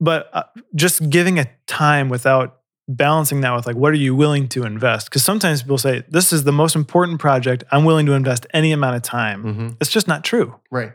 but 0.00 0.30
uh, 0.32 0.42
just 0.74 1.10
giving 1.10 1.38
a 1.38 1.46
time 1.66 2.08
without 2.08 2.56
balancing 2.88 3.40
that 3.42 3.54
with 3.54 3.66
like 3.66 3.76
what 3.76 3.92
are 3.92 3.96
you 3.96 4.14
willing 4.14 4.48
to 4.48 4.64
invest? 4.64 5.08
Because 5.08 5.22
sometimes 5.22 5.62
people 5.62 5.78
say 5.78 6.02
this 6.08 6.32
is 6.32 6.44
the 6.44 6.52
most 6.52 6.74
important 6.74 7.20
project. 7.20 7.62
I'm 7.70 7.84
willing 7.84 8.06
to 8.06 8.12
invest 8.12 8.46
any 8.52 8.72
amount 8.72 8.96
of 8.96 9.02
time. 9.02 9.42
Hmm 9.42 9.68
it's 9.80 9.90
just 9.90 10.08
not 10.08 10.24
true. 10.24 10.58
Right. 10.70 10.92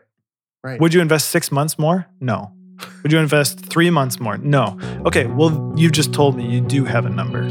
Right. 0.64 0.82
would 0.82 0.94
you 0.94 1.02
invest 1.02 1.30
six 1.30 1.52
months 1.52 1.78
more? 1.78 2.08
No. 2.20 2.52
Would 3.04 3.12
you 3.12 3.20
invest 3.20 3.60
three 3.60 3.90
months 3.90 4.20
more? 4.20 4.38
No. 4.38 4.78
Okay 5.06 5.28
well 5.28 5.74
you've 5.78 5.94
just 5.94 6.12
told 6.14 6.36
me 6.36 6.46
you 6.50 6.60
do 6.60 6.84
have 6.86 7.06
a 7.06 7.10
number. 7.10 7.44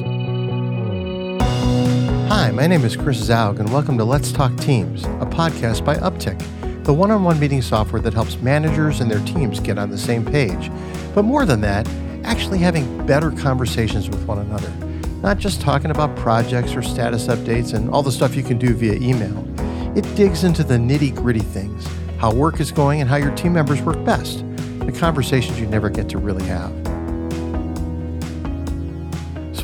Hi, 2.29 2.51
my 2.51 2.67
name 2.67 2.85
is 2.85 2.97
Chris 2.97 3.21
Zaug, 3.21 3.61
and 3.61 3.73
welcome 3.73 3.97
to 3.97 4.05
Let's 4.05 4.33
Talk 4.33 4.57
Teams, 4.57 5.05
a 5.05 5.27
podcast 5.27 5.85
by 5.85 5.95
Uptick, 5.97 6.43
the 6.85 6.93
one 6.93 7.11
on 7.11 7.25
one 7.25 7.41
meeting 7.41 7.63
software 7.63 8.03
that 8.03 8.13
helps 8.13 8.37
managers 8.43 9.01
and 9.01 9.11
their 9.11 9.25
teams 9.25 9.59
get 9.59 9.79
on 9.79 9.89
the 9.89 9.97
same 9.97 10.23
page. 10.23 10.71
But 11.15 11.25
more 11.25 11.47
than 11.47 11.63
that, 11.63 11.89
actually 12.25 12.59
having 12.59 13.07
better 13.07 13.31
conversations 13.31 14.11
with 14.11 14.23
one 14.27 14.39
another, 14.39 14.71
not 15.23 15.39
just 15.39 15.63
talking 15.63 15.91
about 15.91 16.15
projects 16.15 16.75
or 16.75 16.83
status 16.83 17.27
updates 17.29 17.73
and 17.73 17.89
all 17.89 18.03
the 18.03 18.13
stuff 18.13 18.37
you 18.37 18.43
can 18.43 18.59
do 18.59 18.75
via 18.75 18.95
email. 18.97 19.43
It 19.97 20.03
digs 20.15 20.45
into 20.45 20.63
the 20.63 20.75
nitty 20.75 21.15
gritty 21.15 21.41
things, 21.41 21.87
how 22.19 22.35
work 22.35 22.61
is 22.61 22.71
going, 22.71 23.01
and 23.01 23.09
how 23.09 23.17
your 23.17 23.35
team 23.35 23.55
members 23.55 23.81
work 23.81 24.05
best, 24.05 24.45
the 24.81 24.93
conversations 24.93 25.59
you 25.59 25.67
never 25.67 25.89
get 25.89 26.11
to 26.11 26.19
really 26.19 26.45
have. 26.45 26.84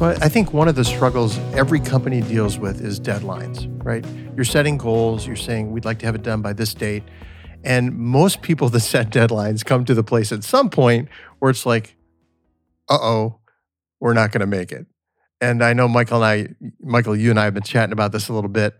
I 0.01 0.13
I 0.23 0.29
think 0.29 0.53
one 0.53 0.69
of 0.69 0.75
the 0.75 0.85
struggles 0.85 1.39
every 1.55 1.81
company 1.81 2.21
deals 2.23 2.59
with 2.59 2.81
is 2.81 2.99
deadlines, 2.99 3.69
right? 3.85 4.05
You're 4.35 4.45
setting 4.45 4.79
goals, 4.79 5.27
you're 5.27 5.37
saying 5.37 5.71
we'd 5.71 5.85
like 5.85 5.99
to 6.01 6.07
have 6.07 6.15
it 6.15 6.23
done 6.23 6.43
by 6.43 6.53
this 6.53 6.75
date. 6.75 7.03
And 7.63 7.97
most 7.97 8.43
people 8.43 8.69
that 8.71 8.81
set 8.81 9.11
deadlines 9.11 9.65
come 9.65 9.85
to 9.85 9.95
the 9.95 10.03
place 10.03 10.33
at 10.33 10.45
some 10.45 10.71
point 10.71 11.09
where 11.39 11.51
it's 11.51 11.67
like, 11.67 11.97
uh-oh, 12.89 13.41
we're 14.01 14.15
not 14.15 14.33
going 14.33 14.41
to 14.41 14.47
make 14.47 14.73
it. 14.73 14.87
And 15.41 15.63
I 15.63 15.73
know 15.73 15.89
Michael 15.89 16.23
and 16.23 16.51
I, 16.63 16.71
Michael, 16.81 17.17
you 17.17 17.31
and 17.31 17.39
I 17.39 17.45
have 17.45 17.55
been 17.55 17.63
chatting 17.63 17.93
about 17.93 18.13
this 18.13 18.29
a 18.29 18.33
little 18.33 18.51
bit. 18.51 18.77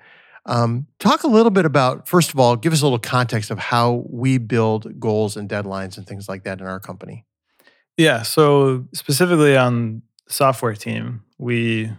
Um, 0.47 0.87
talk 0.99 1.23
a 1.23 1.29
little 1.29 1.51
bit 1.51 1.65
about, 1.65 2.09
first 2.09 2.33
of 2.33 2.39
all, 2.39 2.57
give 2.57 2.73
us 2.73 2.81
a 2.81 2.85
little 2.85 2.99
context 2.99 3.51
of 3.51 3.59
how 3.59 4.05
we 4.09 4.39
build 4.39 4.99
goals 4.99 5.37
and 5.37 5.49
deadlines 5.49 5.97
and 5.97 6.07
things 6.07 6.29
like 6.29 6.45
that 6.45 6.61
in 6.61 6.67
our 6.67 6.81
company. 6.81 7.25
Yeah. 7.97 8.23
So 8.23 8.87
specifically 8.95 9.57
on 9.57 10.03
software 10.31 10.75
team, 10.75 11.23
we 11.39 11.91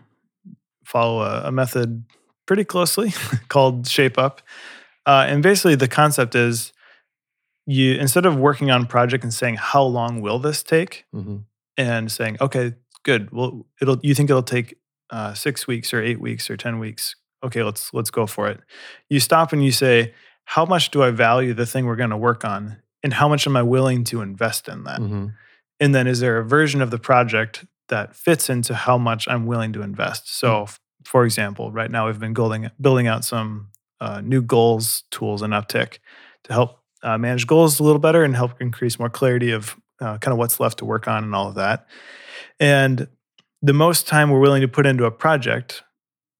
follow 0.85 1.21
a, 1.21 1.47
a 1.47 1.51
method 1.51 2.03
pretty 2.45 2.63
closely 2.63 3.13
called 3.47 3.87
Shape 3.87 4.17
Up. 4.17 4.41
Uh, 5.05 5.25
and 5.27 5.41
basically, 5.43 5.75
the 5.75 5.87
concept 5.87 6.35
is 6.35 6.73
you 7.65 7.93
instead 7.95 8.25
of 8.25 8.37
working 8.37 8.71
on 8.71 8.83
a 8.83 8.85
project 8.85 9.23
and 9.23 9.33
saying 9.33 9.55
how 9.55 9.83
long 9.83 10.21
will 10.21 10.39
this 10.39 10.63
take, 10.63 11.05
Mm-hmm. 11.13 11.37
and 11.77 12.11
saying 12.11 12.37
okay, 12.41 12.73
good, 13.03 13.31
well, 13.31 13.65
it'll 13.81 13.99
you 14.01 14.13
think 14.15 14.29
it'll 14.29 14.43
take 14.43 14.75
uh, 15.09 15.33
six 15.33 15.67
weeks 15.67 15.93
or 15.93 16.01
eight 16.01 16.19
weeks 16.19 16.49
or 16.49 16.57
ten 16.57 16.79
weeks. 16.79 17.15
Okay, 17.43 17.63
let's 17.63 17.93
let's 17.93 18.11
go 18.11 18.27
for 18.27 18.47
it. 18.47 18.59
You 19.09 19.19
stop 19.19 19.53
and 19.53 19.63
you 19.63 19.71
say, 19.71 20.13
how 20.45 20.65
much 20.65 20.91
do 20.91 21.01
I 21.03 21.11
value 21.11 21.53
the 21.53 21.65
thing 21.65 21.85
we're 21.85 21.95
going 21.95 22.11
to 22.11 22.17
work 22.17 22.45
on, 22.45 22.77
and 23.03 23.13
how 23.13 23.27
much 23.27 23.47
am 23.47 23.55
I 23.57 23.63
willing 23.63 24.03
to 24.05 24.21
invest 24.21 24.67
in 24.67 24.83
that? 24.83 24.99
Mm-hmm. 24.99 25.27
And 25.79 25.95
then 25.95 26.05
is 26.05 26.19
there 26.19 26.37
a 26.37 26.45
version 26.45 26.81
of 26.83 26.91
the 26.91 26.99
project 26.99 27.65
that 27.91 28.15
fits 28.15 28.49
into 28.49 28.73
how 28.73 28.97
much 28.97 29.27
I'm 29.27 29.45
willing 29.45 29.71
to 29.73 29.83
invest? 29.83 30.35
So, 30.35 30.63
f- 30.63 30.79
for 31.05 31.23
example, 31.25 31.71
right 31.71 31.91
now 31.91 32.07
we've 32.07 32.19
been 32.19 32.33
building 32.33 32.69
building 32.81 33.05
out 33.07 33.23
some 33.23 33.69
uh, 33.99 34.19
new 34.21 34.41
goals 34.41 35.03
tools 35.11 35.43
in 35.43 35.51
Uptick 35.51 35.99
to 36.45 36.53
help 36.53 36.79
uh, 37.03 37.17
manage 37.19 37.45
goals 37.45 37.79
a 37.79 37.83
little 37.83 37.99
better 37.99 38.23
and 38.23 38.35
help 38.35 38.59
increase 38.59 38.97
more 38.97 39.09
clarity 39.09 39.51
of 39.51 39.75
uh, 39.99 40.17
kind 40.17 40.31
of 40.33 40.37
what's 40.39 40.59
left 40.59 40.79
to 40.79 40.85
work 40.85 41.07
on 41.07 41.23
and 41.23 41.35
all 41.35 41.47
of 41.49 41.55
that. 41.55 41.85
And 42.59 43.07
the 43.61 43.73
most 43.73 44.07
time 44.07 44.31
we're 44.31 44.39
willing 44.39 44.61
to 44.61 44.67
put 44.67 44.85
into 44.87 45.05
a 45.05 45.11
project 45.11 45.83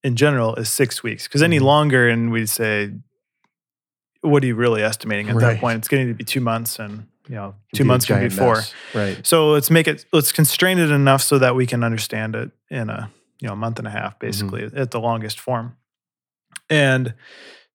in 0.04 0.16
general 0.16 0.56
is 0.56 0.70
six 0.70 1.04
weeks 1.04 1.28
because 1.28 1.44
any 1.44 1.60
Mhm. 1.60 1.64
longer 1.64 2.10
and 2.10 2.32
we'd 2.32 2.50
say 2.50 2.92
what 4.22 4.44
are 4.44 4.48
you 4.48 4.56
really 4.56 4.82
estimating 4.84 5.30
at 5.30 5.36
Right. 5.36 5.54
that 5.54 5.60
point 5.60 5.78
it's 5.80 5.88
getting 5.88 6.08
to 6.08 6.14
be 6.14 6.24
two 6.24 6.42
months 6.42 6.80
and 6.80 7.08
you 7.28 7.36
know 7.36 7.56
two 7.76 7.84
months 7.84 8.06
can 8.06 8.20
be 8.22 8.30
four 8.30 8.56
mess. 8.56 8.74
Right. 8.94 9.26
so 9.26 9.50
let's 9.52 9.70
make 9.70 9.88
it 9.88 10.06
let's 10.12 10.32
constrain 10.32 10.80
it 10.80 10.90
enough 10.90 11.22
so 11.22 11.38
that 11.40 11.56
we 11.56 11.66
can 11.68 11.84
understand 11.84 12.36
it 12.36 12.52
in 12.70 12.90
a 12.90 13.12
you 13.40 13.48
know 13.48 13.54
a 13.54 13.58
month 13.58 13.80
and 13.80 13.88
a 13.88 13.92
half 13.92 14.18
basically 14.20 14.64
at 14.76 14.92
the 14.92 15.00
longest 15.00 15.40
form. 15.40 15.78
And 16.70 17.14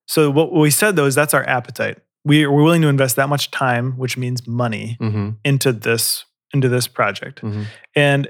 so 0.06 0.30
what 0.30 0.52
we 0.52 0.70
said 0.70 0.96
though 0.96 1.06
is 1.06 1.14
that's 1.14 1.34
our 1.34 1.44
appetite. 1.48 1.98
We, 2.24 2.44
we're 2.46 2.62
willing 2.62 2.82
to 2.82 2.88
invest 2.88 3.14
that 3.16 3.28
much 3.28 3.52
time, 3.52 3.92
which 3.98 4.16
means 4.16 4.46
money, 4.48 4.96
Mm-hmm. 5.00 5.30
into 5.44 5.72
this 5.72 6.24
into 6.54 6.68
this 6.68 6.88
project. 6.88 7.42
Mm-hmm. 7.42 7.62
And 7.94 8.28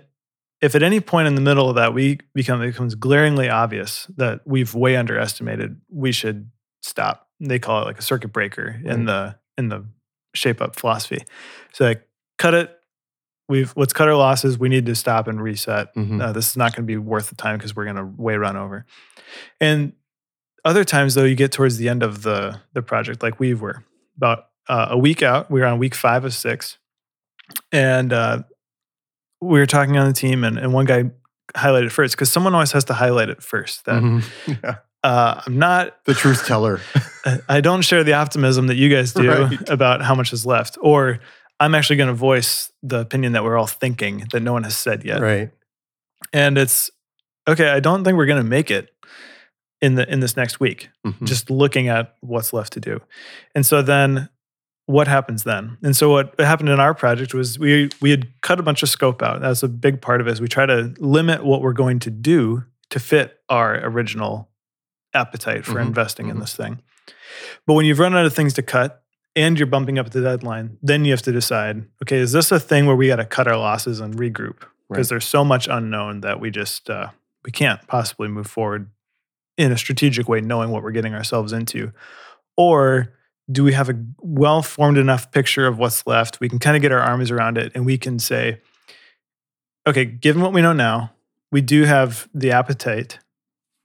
if 0.60 0.74
at 0.74 0.82
any 0.82 1.00
point 1.00 1.28
in 1.28 1.34
the 1.34 1.40
middle 1.40 1.68
of 1.68 1.76
that 1.76 1.92
we 1.94 2.18
become 2.34 2.62
it 2.62 2.66
becomes 2.68 2.94
glaringly 2.94 3.48
obvious 3.48 4.06
that 4.16 4.40
we've 4.44 4.74
way 4.74 4.96
underestimated, 4.96 5.80
we 5.90 6.12
should 6.12 6.50
stop. 6.82 7.28
They 7.40 7.58
call 7.58 7.82
it 7.82 7.84
like 7.84 7.98
a 7.98 8.02
circuit 8.02 8.32
breaker 8.32 8.80
in 8.84 9.04
the 9.04 9.36
in 9.58 9.68
the 9.68 9.84
shape 10.36 10.60
up 10.60 10.78
philosophy. 10.78 11.24
So 11.72 11.84
like 11.84 12.06
cut 12.38 12.54
it. 12.54 12.72
We've 13.48 13.72
let's 13.76 13.92
cut 13.92 14.08
our 14.08 14.16
losses. 14.16 14.58
We 14.58 14.68
need 14.68 14.86
to 14.86 14.94
stop 14.94 15.28
and 15.28 15.40
reset. 15.40 15.94
Mhm. 15.94 16.20
Uh, 16.20 16.32
this 16.32 16.48
is 16.50 16.56
not 16.56 16.72
going 16.72 16.82
to 16.84 16.86
be 16.86 16.96
worth 16.96 17.28
the 17.28 17.36
time 17.36 17.56
because 17.58 17.76
we're 17.76 17.84
going 17.84 17.96
to 17.96 18.04
way 18.04 18.36
run 18.36 18.56
over. 18.56 18.84
And 19.60 19.92
other 20.64 20.82
times 20.84 21.14
though, 21.14 21.24
you 21.24 21.36
get 21.36 21.52
towards 21.52 21.76
the 21.78 21.88
end 21.88 22.02
of 22.02 22.22
the 22.22 22.60
the 22.72 22.82
project, 22.82 23.22
like 23.22 23.38
we 23.38 23.54
were 23.54 23.84
about 24.16 24.46
uh, 24.68 24.88
a 24.90 24.98
week 24.98 25.22
out. 25.22 25.48
We 25.50 25.60
were 25.60 25.66
on 25.66 25.78
week 25.78 25.94
five 25.94 26.24
of 26.24 26.34
six, 26.34 26.78
and 27.70 28.12
uh, 28.12 28.42
we 29.40 29.60
were 29.60 29.66
talking 29.66 29.96
on 29.96 30.08
the 30.08 30.12
team, 30.12 30.42
and, 30.42 30.58
and 30.58 30.72
one 30.72 30.86
guy 30.86 31.04
highlighted 31.54 31.92
first 31.92 32.16
because 32.16 32.32
someone 32.32 32.52
always 32.54 32.72
has 32.72 32.84
to 32.86 32.94
highlight 32.94 33.28
it 33.28 33.42
first. 33.44 33.84
That 33.84 34.02
Mhm. 34.02 34.24
Yeah. 34.64 34.76
Uh, 35.06 35.40
I'm 35.46 35.58
not. 35.58 36.04
The 36.04 36.14
truth 36.14 36.46
teller. 36.46 36.80
I- 37.48 37.60
don't 37.60 37.82
share 37.82 38.02
the 38.04 38.14
optimism 38.14 38.66
that 38.68 38.76
you 38.76 38.88
guys 38.88 39.12
do 39.12 39.28
Right. 39.30 39.68
about 39.68 40.02
how 40.02 40.14
much 40.14 40.32
is 40.32 40.44
left, 40.44 40.78
or 40.80 41.20
I'm 41.60 41.74
actually 41.74 41.96
going 41.96 42.08
to 42.08 42.14
voice 42.14 42.72
the 42.82 43.00
opinion 43.00 43.32
that 43.32 43.44
we're 43.44 43.56
all 43.56 43.66
thinking 43.66 44.26
that 44.32 44.40
no 44.40 44.52
one 44.52 44.64
has 44.64 44.76
said 44.76 45.04
yet. 45.04 45.20
Right. 45.20 45.50
And 46.32 46.58
it's 46.58 46.90
okay. 47.48 47.68
I 47.70 47.80
don't 47.80 48.04
think 48.04 48.16
we're 48.16 48.26
going 48.26 48.42
to 48.42 48.48
make 48.48 48.70
it 48.70 48.90
in 49.80 49.94
the 49.94 50.10
in 50.12 50.20
this 50.20 50.36
next 50.36 50.60
week. 50.60 50.88
Mhm. 51.06 51.24
Just 51.26 51.50
looking 51.50 51.88
at 51.88 52.14
what's 52.20 52.52
left 52.52 52.72
to 52.74 52.80
do, 52.80 53.00
and 53.54 53.64
so 53.64 53.82
then 53.82 54.28
what 54.86 55.08
happens 55.08 55.42
then? 55.44 55.76
And 55.82 55.96
so 55.96 56.10
what 56.10 56.38
happened 56.40 56.68
in 56.68 56.78
our 56.80 56.94
project 56.94 57.34
was 57.34 57.58
we 57.58 57.90
we 58.00 58.10
had 58.10 58.28
cut 58.42 58.58
a 58.60 58.62
bunch 58.62 58.82
of 58.82 58.88
scope 58.88 59.22
out. 59.22 59.40
That's 59.40 59.62
a 59.62 59.68
big 59.68 60.00
part 60.00 60.20
of 60.20 60.28
it. 60.28 60.32
Is 60.32 60.40
we 60.40 60.48
try 60.48 60.66
to 60.66 60.94
limit 60.98 61.44
what 61.44 61.60
we're 61.62 61.72
going 61.84 61.98
to 62.00 62.10
do 62.10 62.64
to 62.90 62.98
fit 63.00 63.38
our 63.48 63.74
original 63.84 64.48
appetite 65.14 65.64
for 65.64 65.74
Mhm, 65.74 65.86
investing 65.88 66.28
in 66.28 66.36
mhm. 66.36 66.40
this 66.40 66.54
thing. 66.56 66.80
But 67.66 67.74
when 67.74 67.86
you've 67.86 67.98
run 67.98 68.14
out 68.16 68.26
of 68.26 68.34
things 68.34 68.52
to 68.54 68.62
cut 68.62 69.02
and 69.34 69.58
you're 69.58 69.66
bumping 69.66 69.98
up 69.98 70.10
the 70.10 70.22
deadline, 70.22 70.78
then 70.82 71.04
you 71.04 71.12
have 71.12 71.22
to 71.22 71.32
decide, 71.32 71.86
okay, 72.02 72.18
is 72.18 72.32
this 72.32 72.50
a 72.52 72.60
thing 72.60 72.86
where 72.86 72.96
we 72.96 73.08
got 73.08 73.16
to 73.16 73.24
cut 73.24 73.46
our 73.48 73.56
losses 73.58 74.00
and 74.00 74.14
regroup? 74.16 74.58
Because 74.88 75.06
Right. 75.06 75.08
there's 75.10 75.24
so 75.26 75.44
much 75.44 75.68
unknown 75.68 76.20
that 76.20 76.40
we 76.40 76.50
just 76.50 76.88
uh, 76.90 77.08
we 77.44 77.50
can't 77.50 77.84
possibly 77.86 78.28
move 78.28 78.46
forward 78.46 78.90
in 79.56 79.72
a 79.72 79.78
strategic 79.78 80.28
way, 80.28 80.40
knowing 80.40 80.70
what 80.70 80.82
we're 80.82 80.90
getting 80.92 81.14
ourselves 81.14 81.52
into. 81.52 81.92
Or 82.56 83.12
do 83.50 83.62
we 83.64 83.72
have 83.72 83.88
a 83.88 83.94
well 84.18 84.62
formed 84.62 84.98
enough 84.98 85.30
picture 85.30 85.66
of 85.66 85.78
what's 85.78 86.06
left? 86.06 86.40
We 86.40 86.48
can 86.48 86.58
kind 86.58 86.76
of 86.76 86.82
get 86.82 86.92
our 86.92 87.00
arms 87.00 87.30
around 87.30 87.56
it 87.58 87.72
and 87.74 87.86
we 87.86 87.96
can 87.98 88.18
say, 88.18 88.60
okay, 89.86 90.04
given 90.04 90.42
what 90.42 90.52
we 90.52 90.62
know 90.62 90.72
now, 90.72 91.12
we 91.52 91.60
do 91.60 91.84
have 91.84 92.28
the 92.34 92.50
appetite 92.50 93.18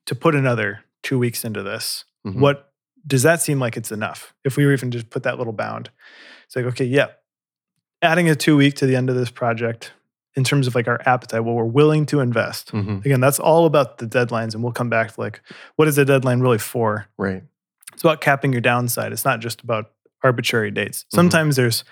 to 0.07 0.15
put 0.15 0.33
another 0.35 0.83
two 1.03 1.17
weeks 1.19 1.43
into 1.45 1.63
this. 1.63 2.05
Mhm. 2.25 2.35
What 2.39 2.71
does 3.05 3.23
that 3.23 3.41
seem 3.41 3.59
like 3.59 3.77
it's 3.77 3.91
enough? 3.91 4.33
If 4.43 4.57
we 4.57 4.65
were 4.65 4.73
even 4.73 4.91
just 4.91 5.09
put 5.09 5.23
that 5.23 5.37
little 5.37 5.53
bound, 5.53 5.89
it's 6.45 6.55
like, 6.55 6.65
okay, 6.65 6.85
yeah, 6.85 7.07
adding 8.01 8.29
a 8.29 8.35
two 8.35 8.55
week 8.57 8.75
to 8.75 8.85
the 8.85 8.95
end 8.95 9.09
of 9.09 9.15
this 9.15 9.29
project 9.31 9.93
in 10.35 10.43
terms 10.43 10.67
of 10.67 10.75
like 10.75 10.87
our 10.87 10.99
appetite, 11.05 11.43
what 11.43 11.55
we're 11.55 11.65
willing 11.65 12.05
to 12.07 12.19
invest. 12.19 12.71
Mhm. 12.71 13.03
Again, 13.05 13.19
that's 13.19 13.39
all 13.39 13.65
about 13.65 13.97
the 13.97 14.05
deadlines, 14.07 14.53
and 14.53 14.63
we'll 14.63 14.71
come 14.71 14.89
back 14.89 15.13
to 15.13 15.19
like, 15.19 15.41
what 15.75 15.87
is 15.87 15.95
the 15.97 16.05
deadline 16.05 16.39
really 16.39 16.57
for? 16.59 17.07
Right. 17.17 17.43
It's 17.93 18.01
about 18.03 18.21
capping 18.21 18.51
your 18.53 18.61
downside. 18.61 19.11
It's 19.11 19.25
not 19.25 19.39
just 19.41 19.61
about 19.61 19.91
arbitrary 20.23 20.71
dates. 20.71 21.03
Mhm. 21.05 21.15
Sometimes 21.15 21.55
there's 21.55 21.83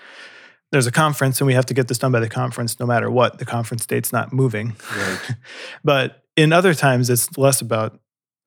there's 0.72 0.86
a 0.86 0.92
conference 0.92 1.40
and 1.40 1.48
we 1.48 1.54
have 1.54 1.66
to 1.66 1.74
get 1.74 1.88
this 1.88 1.98
done 1.98 2.12
by 2.12 2.20
the 2.20 2.28
conference 2.28 2.78
no 2.78 2.86
matter 2.86 3.10
what. 3.10 3.38
The 3.40 3.44
conference 3.44 3.84
date's 3.86 4.12
not 4.12 4.32
moving. 4.32 4.76
Right. 4.96 5.34
but 5.84 6.22
in 6.36 6.52
other 6.52 6.74
times, 6.74 7.10
it's 7.10 7.36
less 7.36 7.60
about. 7.60 7.98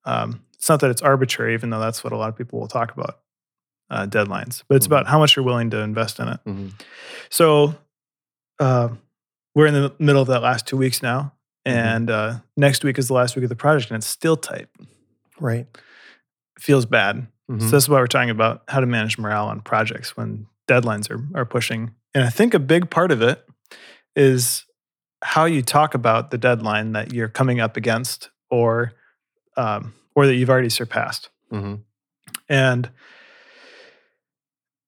Um, 0.05 0.41
it's 0.63 0.69
not 0.69 0.79
that 0.79 0.89
it's 0.91 1.01
arbitrary, 1.01 1.53
even 1.55 1.71
though 1.71 1.79
that's 1.81 2.05
what 2.05 2.13
a 2.13 2.15
lot 2.17 2.29
of 2.29 2.37
people 2.37 2.57
will 2.57 2.69
talk 2.69 2.93
about 2.93 3.19
uh, 3.89 4.07
deadlines. 4.07 4.63
But 4.69 4.75
it's 4.75 4.85
Mhm. 4.87 4.91
about 4.91 5.07
how 5.07 5.19
much 5.19 5.35
you're 5.35 5.43
willing 5.43 5.69
to 5.71 5.79
invest 5.79 6.19
in 6.21 6.29
it. 6.29 6.39
Mhm. 6.47 6.71
So 7.29 7.75
uh, 8.61 8.87
we're 9.53 9.67
in 9.67 9.73
the 9.73 9.93
middle 9.99 10.21
of 10.21 10.29
that 10.29 10.39
last 10.41 10.65
two 10.65 10.77
weeks 10.77 11.03
now, 11.03 11.33
Mhm. 11.67 11.71
and 11.73 12.09
uh, 12.09 12.39
next 12.55 12.85
week 12.85 12.97
is 12.97 13.09
the 13.09 13.13
last 13.13 13.35
week 13.35 13.43
of 13.43 13.49
the 13.49 13.57
project, 13.57 13.91
and 13.91 13.97
it's 13.97 14.07
still 14.07 14.37
tight. 14.37 14.69
Right. 15.39 15.67
feels 16.59 16.85
bad. 16.85 17.27
So 17.59 17.67
that's 17.67 17.89
why 17.89 17.99
we're 17.99 18.07
talking 18.07 18.29
about 18.29 18.63
how 18.69 18.79
to 18.79 18.85
manage 18.85 19.17
morale 19.17 19.47
on 19.47 19.59
projects 19.59 20.15
when 20.15 20.47
deadlines 20.69 21.11
are 21.11 21.21
are 21.37 21.45
pushing. 21.45 21.93
And 22.15 22.23
I 22.23 22.29
think 22.29 22.53
a 22.53 22.59
big 22.59 22.89
part 22.89 23.11
of 23.11 23.21
it, 23.21 23.45
is 24.15 24.65
how 25.23 25.43
you 25.43 25.61
talk 25.61 25.93
about 25.93 26.31
the 26.31 26.37
deadline 26.37 26.93
that 26.93 27.11
you're 27.13 27.27
coming 27.27 27.59
up 27.59 27.75
against 27.75 28.29
or 28.49 28.93
um, 29.57 29.93
or 30.15 30.27
that 30.27 30.35
you've 30.35 30.49
already 30.49 30.69
surpassed. 30.69 31.29
hmm 31.49 31.75
And 32.49 32.89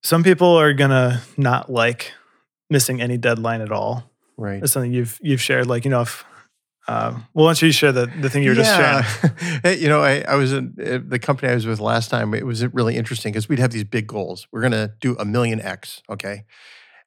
some 0.03 0.23
people 0.23 0.56
are 0.59 0.73
gonna 0.73 1.21
not 1.38 1.71
like 1.71 2.13
missing 2.69 3.01
any 3.01 3.17
deadline 3.17 3.62
at 3.62 3.71
all. 3.71 4.09
Right. 4.38 4.62
It's 4.63 4.73
something 4.73 4.91
you've 4.94 5.17
you've 5.21 5.41
shared. 5.41 5.67
Like 5.67 5.85
you 5.85 5.91
know, 5.91 6.01
if 6.01 6.23
uh, 6.88 7.12
well, 7.33 7.45
why 7.45 7.50
don't 7.50 7.62
you 7.63 7.71
share 7.71 7.91
the 7.91 8.06
the 8.21 8.29
thing 8.29 8.44
you 8.44 8.50
were 8.50 8.56
just 8.56 8.75
sharing? 8.75 9.79
you 9.81 9.88
know, 9.88 10.03
I, 10.03 10.19
I 10.27 10.35
was 10.35 10.53
in 10.53 10.75
uh, 10.79 11.00
the 11.03 11.17
company 11.17 11.51
I 11.51 11.56
was 11.56 11.65
with 11.65 11.79
last 11.79 12.09
time. 12.12 12.33
It 12.35 12.45
was 12.45 12.65
really 12.73 12.95
interesting 12.95 13.31
because 13.31 13.50
we'd 13.50 13.57
have 13.59 13.71
these 13.71 13.83
big 13.85 14.06
goals. 14.07 14.47
We're 14.51 14.62
going 14.62 14.73
to 14.73 14.94
do 15.00 15.15
a 15.17 15.25
million 15.25 15.59
X. 15.59 16.03
Okay. 16.09 16.44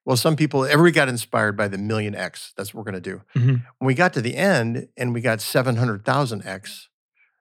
Well, 0.04 0.16
some 0.16 0.34
people, 0.36 0.64
everybody 0.64 0.92
got 0.92 1.08
inspired 1.08 1.56
by 1.56 1.68
the 1.68 1.78
million 1.78 2.14
X. 2.16 2.54
That's 2.56 2.72
what 2.74 2.84
we're 2.84 2.90
going 2.90 3.02
to 3.02 3.10
do. 3.10 3.22
Mhm. 3.36 3.62
When 3.78 3.86
we 3.86 3.94
got 3.94 4.14
to 4.14 4.20
the 4.22 4.34
end 4.36 4.88
and 4.96 5.12
we 5.14 5.20
got 5.20 5.40
700,000 5.40 6.44
X, 6.46 6.88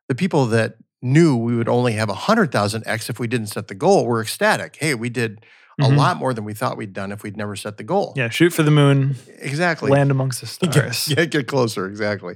the 0.07 0.15
people 0.15 0.45
that 0.47 0.75
knew 1.01 1.35
we 1.37 1.55
would 1.55 1.69
only 1.69 1.93
have 1.93 2.09
100,000 2.09 2.83
X 2.87 3.09
if 3.09 3.19
we 3.19 3.27
didn't 3.27 3.47
set 3.47 3.67
the 3.67 3.75
goal 3.75 4.05
were 4.05 4.21
ecstatic. 4.21 4.77
Hey, 4.79 4.93
we 4.95 5.09
did 5.09 5.45
a 5.79 5.83
Mhm. 5.83 5.95
lot 5.95 6.17
more 6.17 6.33
than 6.33 6.43
we 6.43 6.55
thought 6.55 6.75
we'd 6.75 6.91
done 6.93 7.11
if 7.11 7.21
we'd 7.21 7.37
never 7.37 7.55
set 7.55 7.77
the 7.77 7.83
goal. 7.83 8.13
Yeah, 8.15 8.29
shoot 8.29 8.51
for 8.51 8.63
the 8.63 8.71
moon, 8.71 9.15
Exactly. 9.37 9.91
land 9.91 10.09
amongst 10.09 10.41
the 10.41 10.47
stars. 10.47 11.07
Yeah, 11.07 11.25
get 11.25 11.47
closer, 11.47 11.85
exactly. 11.85 12.33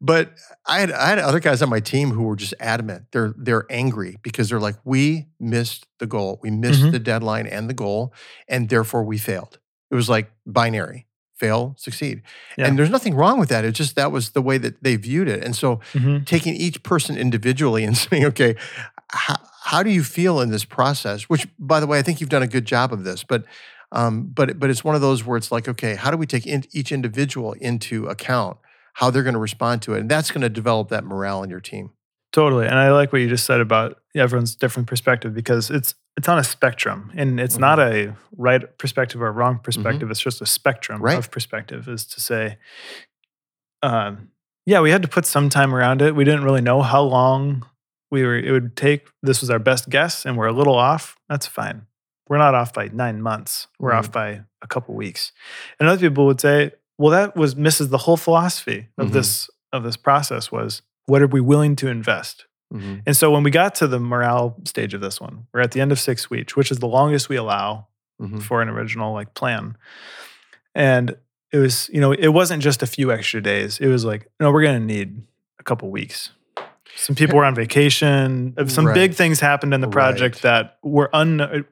But 0.00 0.32
I 0.66 0.80
had 0.80 0.90
I 0.90 1.06
had 1.10 1.20
other 1.20 1.38
guys 1.38 1.62
on 1.62 1.70
my 1.70 1.78
team 1.78 2.10
who 2.10 2.24
were 2.24 2.34
just 2.34 2.52
adamant. 2.58 3.04
They're 3.12 3.32
they're 3.38 3.64
angry 3.70 4.16
because 4.24 4.48
they're 4.48 4.58
like, 4.58 4.74
we 4.84 5.28
missed 5.38 5.86
the 6.00 6.06
goal, 6.06 6.40
we 6.42 6.50
missed 6.50 6.82
Mhm. 6.82 6.90
the 6.90 6.98
deadline 6.98 7.46
and 7.46 7.70
the 7.70 7.74
goal, 7.74 8.12
and 8.48 8.68
therefore 8.68 9.04
we 9.04 9.18
failed. 9.18 9.60
It 9.92 9.94
was 9.94 10.08
like 10.08 10.32
binary: 10.44 11.06
fail, 11.36 11.74
succeed. 11.78 12.22
Yeah. 12.56 12.66
And 12.66 12.78
there's 12.78 12.90
nothing 12.90 13.14
wrong 13.14 13.38
with 13.40 13.48
that. 13.48 13.64
It's 13.64 13.76
just 13.78 13.96
that 13.96 14.12
was 14.12 14.30
the 14.30 14.42
way 14.42 14.56
that 14.58 14.82
they 14.82 14.96
viewed 14.96 15.28
it. 15.28 15.42
And 15.42 15.54
so 15.56 15.80
Mhm. 15.92 16.24
taking 16.26 16.54
each 16.54 16.82
person 16.82 17.16
individually 17.16 17.84
and 17.84 17.96
saying, 18.04 18.24
okay, 18.26 18.54
how, 19.10 19.36
how 19.64 19.82
do 19.82 19.90
you 19.90 20.04
feel 20.04 20.40
in 20.40 20.50
this 20.50 20.64
process? 20.64 21.24
Which, 21.24 21.46
by 21.58 21.80
the 21.80 21.86
way, 21.86 21.98
I 21.98 22.02
think 22.02 22.20
you've 22.20 22.30
done 22.30 22.42
a 22.42 22.46
good 22.48 22.64
job 22.66 22.92
of 22.92 23.04
this, 23.04 23.24
but 23.24 23.44
um, 23.92 24.24
but 24.34 24.58
but 24.58 24.70
it's 24.70 24.82
one 24.82 24.96
of 24.96 25.00
those 25.00 25.24
where 25.24 25.36
it's 25.36 25.52
like, 25.52 25.68
okay, 25.68 25.94
how 25.94 26.10
do 26.10 26.16
we 26.16 26.26
take 26.26 26.46
in, 26.46 26.64
each 26.72 26.90
individual 26.90 27.52
into 27.54 28.06
account, 28.06 28.56
how 28.94 29.08
they're 29.10 29.22
going 29.22 29.34
to 29.34 29.40
respond 29.40 29.82
to 29.82 29.94
it, 29.94 30.00
and 30.00 30.10
that's 30.10 30.32
going 30.32 30.40
to 30.42 30.48
develop 30.48 30.88
that 30.88 31.04
morale 31.04 31.42
in 31.44 31.50
your 31.50 31.60
team. 31.60 31.90
Totally. 32.34 32.66
And 32.66 32.74
I 32.74 32.90
like 32.90 33.12
what 33.12 33.20
you 33.22 33.28
just 33.28 33.46
said 33.46 33.60
about 33.60 34.00
everyone's 34.14 34.56
different 34.56 34.88
perspective 34.88 35.32
because 35.34 35.70
it's 35.70 35.94
it's 36.16 36.28
on 36.28 36.36
a 36.38 36.42
spectrum 36.44 37.12
and 37.16 37.38
it's 37.38 37.58
not 37.58 37.78
a 37.78 38.14
right 38.36 38.76
perspective 38.76 39.22
or 39.22 39.28
a 39.28 39.32
wrong 39.32 39.58
perspective. 39.60 40.10
It's 40.10 40.20
just 40.20 40.42
a 40.42 40.46
spectrum 40.46 41.00
Right. 41.00 41.16
of 41.16 41.30
perspective 41.30 41.88
is 41.88 42.04
to 42.06 42.20
say, 42.20 42.58
um, 43.82 44.30
yeah, 44.66 44.80
we 44.80 44.90
had 44.90 45.02
to 45.02 45.08
put 45.08 45.26
some 45.26 45.48
time 45.48 45.72
around 45.74 46.02
it. 46.02 46.14
We 46.16 46.24
didn't 46.24 46.44
really 46.44 46.60
know 46.60 46.82
how 46.82 47.02
long 47.02 47.66
we 48.10 48.24
were 48.24 48.36
it 48.36 48.50
would 48.50 48.76
take. 48.76 49.06
This 49.22 49.40
was 49.40 49.50
our 49.50 49.58
best 49.60 49.88
guess 49.88 50.24
and 50.26 50.36
we're 50.36 50.46
a 50.48 50.52
little 50.52 50.74
off. 50.76 51.16
That's 51.28 51.46
fine. 51.46 51.86
We're 52.28 52.38
not 52.38 52.54
off 52.54 52.72
by 52.72 52.88
nine 52.92 53.20
months. 53.22 53.68
We're 53.78 53.92
off 53.92 54.10
by 54.10 54.40
a 54.62 54.66
couple 54.66 54.94
weeks. 54.96 55.30
And 55.78 55.88
other 55.88 56.00
people 56.08 56.26
would 56.26 56.40
say, 56.40 56.72
well, 56.98 57.10
that 57.12 57.36
was 57.36 57.54
misses 57.54 57.90
the 57.90 57.98
whole 57.98 58.16
philosophy 58.16 58.88
of 58.98 59.08
Mhm. 59.08 59.12
this 59.12 59.50
of 59.72 59.82
this 59.84 59.96
process 59.96 60.50
was 60.52 60.82
what 61.06 61.22
are 61.22 61.26
we 61.26 61.40
willing 61.40 61.76
to 61.76 61.88
invest? 61.88 62.46
Mhm. 62.72 63.02
And 63.06 63.16
so 63.16 63.30
when 63.30 63.42
we 63.42 63.50
got 63.50 63.74
to 63.76 63.86
the 63.86 64.00
morale 64.00 64.56
stage 64.64 64.94
of 64.94 65.00
this 65.00 65.20
one, 65.20 65.46
we're 65.52 65.60
at 65.60 65.72
the 65.72 65.80
end 65.80 65.92
of 65.92 66.00
six 66.00 66.28
weeks, 66.30 66.56
which 66.56 66.70
is 66.70 66.78
the 66.78 66.88
longest 66.88 67.28
we 67.28 67.36
allow 67.36 67.86
Mhm. 68.20 68.42
for 68.42 68.62
an 68.62 68.68
original 68.68 69.12
like 69.12 69.34
plan. 69.34 69.76
And 70.74 71.16
it 71.52 71.58
was, 71.58 71.88
you 71.92 72.00
know, 72.00 72.12
it 72.12 72.28
wasn't 72.28 72.62
just 72.62 72.82
a 72.82 72.86
few 72.86 73.12
extra 73.12 73.40
days. 73.40 73.78
It 73.78 73.88
was 73.88 74.04
like, 74.04 74.26
no, 74.40 74.50
we're 74.50 74.62
gonna 74.64 74.80
need 74.80 75.22
a 75.60 75.62
couple 75.62 75.90
weeks. 75.90 76.30
Some 76.96 77.14
people 77.16 77.36
were 77.38 77.44
on 77.44 77.54
vacation. 77.54 78.54
uh, 78.56 78.66
Some 78.66 78.92
big 78.92 79.14
things 79.14 79.40
happened 79.40 79.74
in 79.74 79.80
the 79.80 79.88
project 79.88 80.36
Right. 80.36 80.42
that 80.42 80.78
were 80.82 81.14
un 81.14 81.40
uh, 81.40 81.62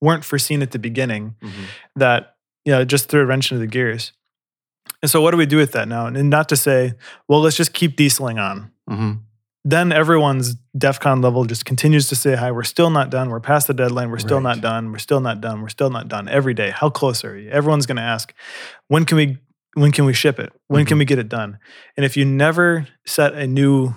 weren't 0.00 0.24
foreseen 0.24 0.62
at 0.62 0.72
the 0.72 0.78
beginning 0.78 1.36
Mhm. 1.42 1.50
that 1.96 2.36
you 2.64 2.72
know 2.72 2.84
just 2.84 3.08
threw 3.08 3.20
a 3.22 3.26
wrench 3.26 3.52
into 3.52 3.60
the 3.60 3.66
gears. 3.66 4.12
And 5.00 5.10
so 5.10 5.20
what 5.20 5.30
do 5.30 5.36
we 5.36 5.46
do 5.46 5.56
with 5.56 5.72
that 5.72 5.88
now? 5.88 6.06
And 6.06 6.28
not 6.30 6.48
to 6.48 6.56
say, 6.56 6.94
well, 7.28 7.40
let's 7.40 7.56
just 7.56 7.72
keep 7.72 7.96
dieseling 7.96 8.38
on 8.38 8.71
Mhm. 8.90 9.20
then 9.64 9.92
everyone's 9.92 10.56
DEFCON 10.76 11.22
level 11.22 11.44
just 11.44 11.64
continues 11.64 12.08
to 12.08 12.16
say, 12.16 12.34
hi, 12.34 12.50
we're 12.50 12.64
still 12.64 12.90
not 12.90 13.10
done. 13.10 13.30
We're 13.30 13.38
past 13.38 13.68
the 13.68 13.74
deadline. 13.74 14.10
We're 14.10 14.18
still 14.18 14.40
not 14.40 14.60
done. 14.60 14.90
We're 14.90 14.98
still 14.98 15.20
not 15.20 15.40
done. 15.40 15.62
We're 15.62 15.68
still 15.68 15.88
not 15.90 16.08
done 16.08 16.28
every 16.28 16.52
day. 16.52 16.70
How 16.70 16.90
close 16.90 17.24
are 17.24 17.36
you? 17.36 17.48
Everyone's 17.48 17.86
going 17.86 17.96
to 17.98 18.02
ask, 18.02 18.34
when 18.88 19.04
can 19.04 19.16
we, 19.16 19.38
when 19.74 19.92
can 19.92 20.04
we 20.04 20.14
ship 20.14 20.40
it? 20.40 20.52
When 20.66 20.84
can 20.84 20.98
we 20.98 21.04
get 21.04 21.18
it 21.20 21.28
done? 21.28 21.58
And 21.96 22.04
if 22.04 22.16
you 22.16 22.24
never 22.24 22.88
set 23.06 23.34
a 23.34 23.46
new 23.46 23.94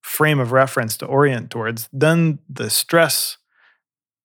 frame 0.00 0.40
of 0.40 0.52
reference 0.52 0.96
to 0.96 1.06
orient 1.06 1.50
towards, 1.50 1.86
then 1.92 2.38
the 2.48 2.70
stress, 2.70 3.36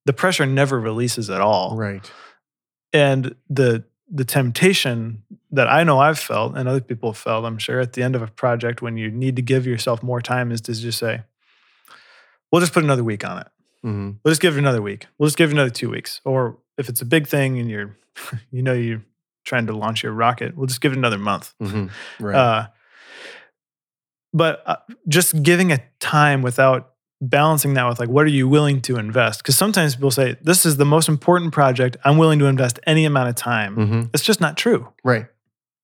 the 0.06 0.14
pressure 0.14 0.46
never 0.46 0.80
releases 0.80 1.30
at 1.30 1.42
all 1.42 1.76
Right. 1.76 2.10
and 2.94 3.36
the 3.50 3.84
the 4.16 4.24
temptation 4.24 5.24
that 5.52 5.68
I 5.68 5.84
know 5.84 5.98
I've 6.00 6.20
felt 6.20 6.56
and 6.56 6.70
other 6.70 6.82
people 6.82 7.12
have 7.12 7.18
felt, 7.18 7.46
I'm 7.46 7.58
sure, 7.58 7.80
at 7.80 7.94
the 7.94 8.04
end 8.04 8.16
of 8.16 8.22
a 8.22 8.28
project 8.28 8.82
when 8.82 8.96
you 8.96 9.10
need 9.10 9.36
to 9.38 9.42
give 9.42 9.66
yourself 9.66 10.04
more 10.04 10.22
time 10.22 10.52
is 10.52 10.62
to 10.62 10.74
just 10.74 11.00
say, 11.00 11.24
we'll 12.52 12.62
just 12.62 12.74
put 12.74 12.84
another 12.84 13.04
week 13.04 13.26
on 13.26 13.40
it. 13.40 13.48
Mhm. 13.84 14.18
We'll 14.24 14.32
just 14.32 14.42
give 14.42 14.56
it 14.56 14.60
another 14.60 14.82
week. 14.84 15.08
We'll 15.18 15.28
just 15.28 15.38
give 15.38 15.50
it 15.50 15.54
another 15.54 15.72
two 15.72 15.90
weeks. 15.90 16.22
Or 16.26 16.60
if 16.78 16.90
it's 16.90 17.02
a 17.02 17.06
big 17.06 17.28
thing 17.28 17.58
and 17.60 17.70
you're, 17.70 17.98
you 18.52 18.62
know, 18.62 18.74
you're 18.74 19.02
trying 19.46 19.66
to 19.68 19.74
launch 19.76 20.04
your 20.04 20.12
rocket, 20.14 20.56
we'll 20.56 20.68
just 20.68 20.80
give 20.82 20.92
it 20.92 20.98
another 20.98 21.18
month. 21.18 21.54
Mhm. 21.60 21.90
Right. 22.20 22.36
Uh, 22.36 22.68
but 24.34 24.62
uh, 24.68 24.76
just 25.08 25.42
giving 25.44 25.72
a 25.72 25.80
time 26.00 26.42
without 26.44 26.93
balancing 27.30 27.74
that 27.76 27.88
with 27.88 28.00
like, 28.00 28.10
what 28.10 28.26
are 28.26 28.30
you 28.30 28.48
willing 28.48 28.82
to 28.82 28.98
invest? 28.98 29.40
Because 29.42 29.56
sometimes 29.58 29.96
people 29.96 30.12
say, 30.12 30.36
this 30.42 30.66
is 30.66 30.78
the 30.78 30.86
most 30.86 31.08
important 31.10 31.54
project. 31.54 31.98
I'm 32.04 32.18
willing 32.18 32.40
to 32.40 32.46
invest 32.46 32.80
any 32.86 33.06
amount 33.06 33.30
of 33.30 33.36
time. 33.36 33.76
Mhm. 33.76 34.10
It's 34.14 34.24
just 34.24 34.42
not 34.42 34.58
true. 34.58 34.90
Right. 35.04 35.28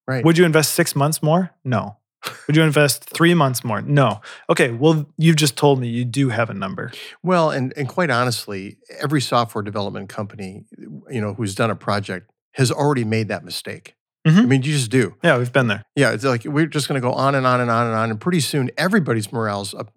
Right. 0.07 0.25
Would 0.25 0.37
you 0.37 0.45
invest 0.45 0.73
six 0.73 0.95
months 0.95 1.21
more? 1.23 1.51
No. 1.63 1.97
Would 2.47 2.55
you 2.57 2.63
invest 2.63 3.05
three 3.05 3.33
months 3.33 3.63
more? 3.63 3.81
No. 3.81 4.21
Okay. 4.49 4.71
Well, 4.71 5.07
you've 5.17 5.37
just 5.37 5.55
told 5.55 5.79
me 5.79 5.87
you 5.87 6.03
do 6.03 6.29
have 6.29 6.49
a 6.49 6.53
number. 6.53 6.91
Well, 7.23 7.51
and 7.51 7.71
and 7.77 7.87
quite 7.87 8.09
honestly, 8.09 8.77
every 8.99 9.21
software 9.21 9.61
development 9.61 10.09
company, 10.09 10.65
you 11.09 11.21
know, 11.21 11.33
who's 11.35 11.55
done 11.55 11.69
a 11.71 11.75
project 11.75 12.29
has 12.53 12.71
already 12.71 13.05
made 13.05 13.29
that 13.29 13.45
mistake. 13.45 13.95
I 14.25 14.31
Mhm. 14.31 14.47
mean, 14.49 14.63
you 14.63 14.73
just 14.73 14.91
do. 14.91 15.15
Yeah, 15.23 15.37
we've 15.37 15.53
been 15.53 15.67
there. 15.67 15.83
Yeah, 15.95 16.11
it's 16.11 16.25
like 16.25 16.43
we're 16.43 16.65
just 16.65 16.89
going 16.89 17.01
to 17.01 17.07
go 17.07 17.13
on 17.13 17.35
and 17.35 17.47
on 17.47 17.61
and 17.61 17.71
on 17.71 17.87
and 17.87 17.95
on, 17.95 18.09
and 18.11 18.19
pretty 18.19 18.41
soon 18.41 18.69
everybody's 18.77 19.31
morale's 19.31 19.73
up, 19.73 19.93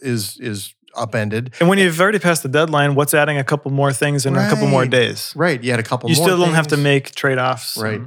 is 0.00 0.38
is 0.40 0.74
upended. 0.94 1.54
And 1.60 1.68
when 1.68 1.78
you've 1.78 2.00
already 2.00 2.18
passed 2.18 2.42
the 2.42 2.48
deadline, 2.48 2.94
what's 2.94 3.14
adding 3.14 3.38
a 3.38 3.44
couple 3.44 3.70
more 3.70 3.92
things 3.92 4.26
in 4.26 4.36
a 4.36 4.48
couple 4.48 4.66
more 4.66 4.86
days? 4.86 5.32
Right? 5.36 5.62
You 5.62 5.70
had 5.70 5.80
a 5.80 5.82
couple. 5.82 6.08
More. 6.08 6.16
You 6.16 6.22
still 6.22 6.38
don't 6.38 6.54
have 6.54 6.68
to 6.68 6.76
make 6.76 7.14
trade 7.14 7.38
offs. 7.38 7.76
Right. 7.76 8.00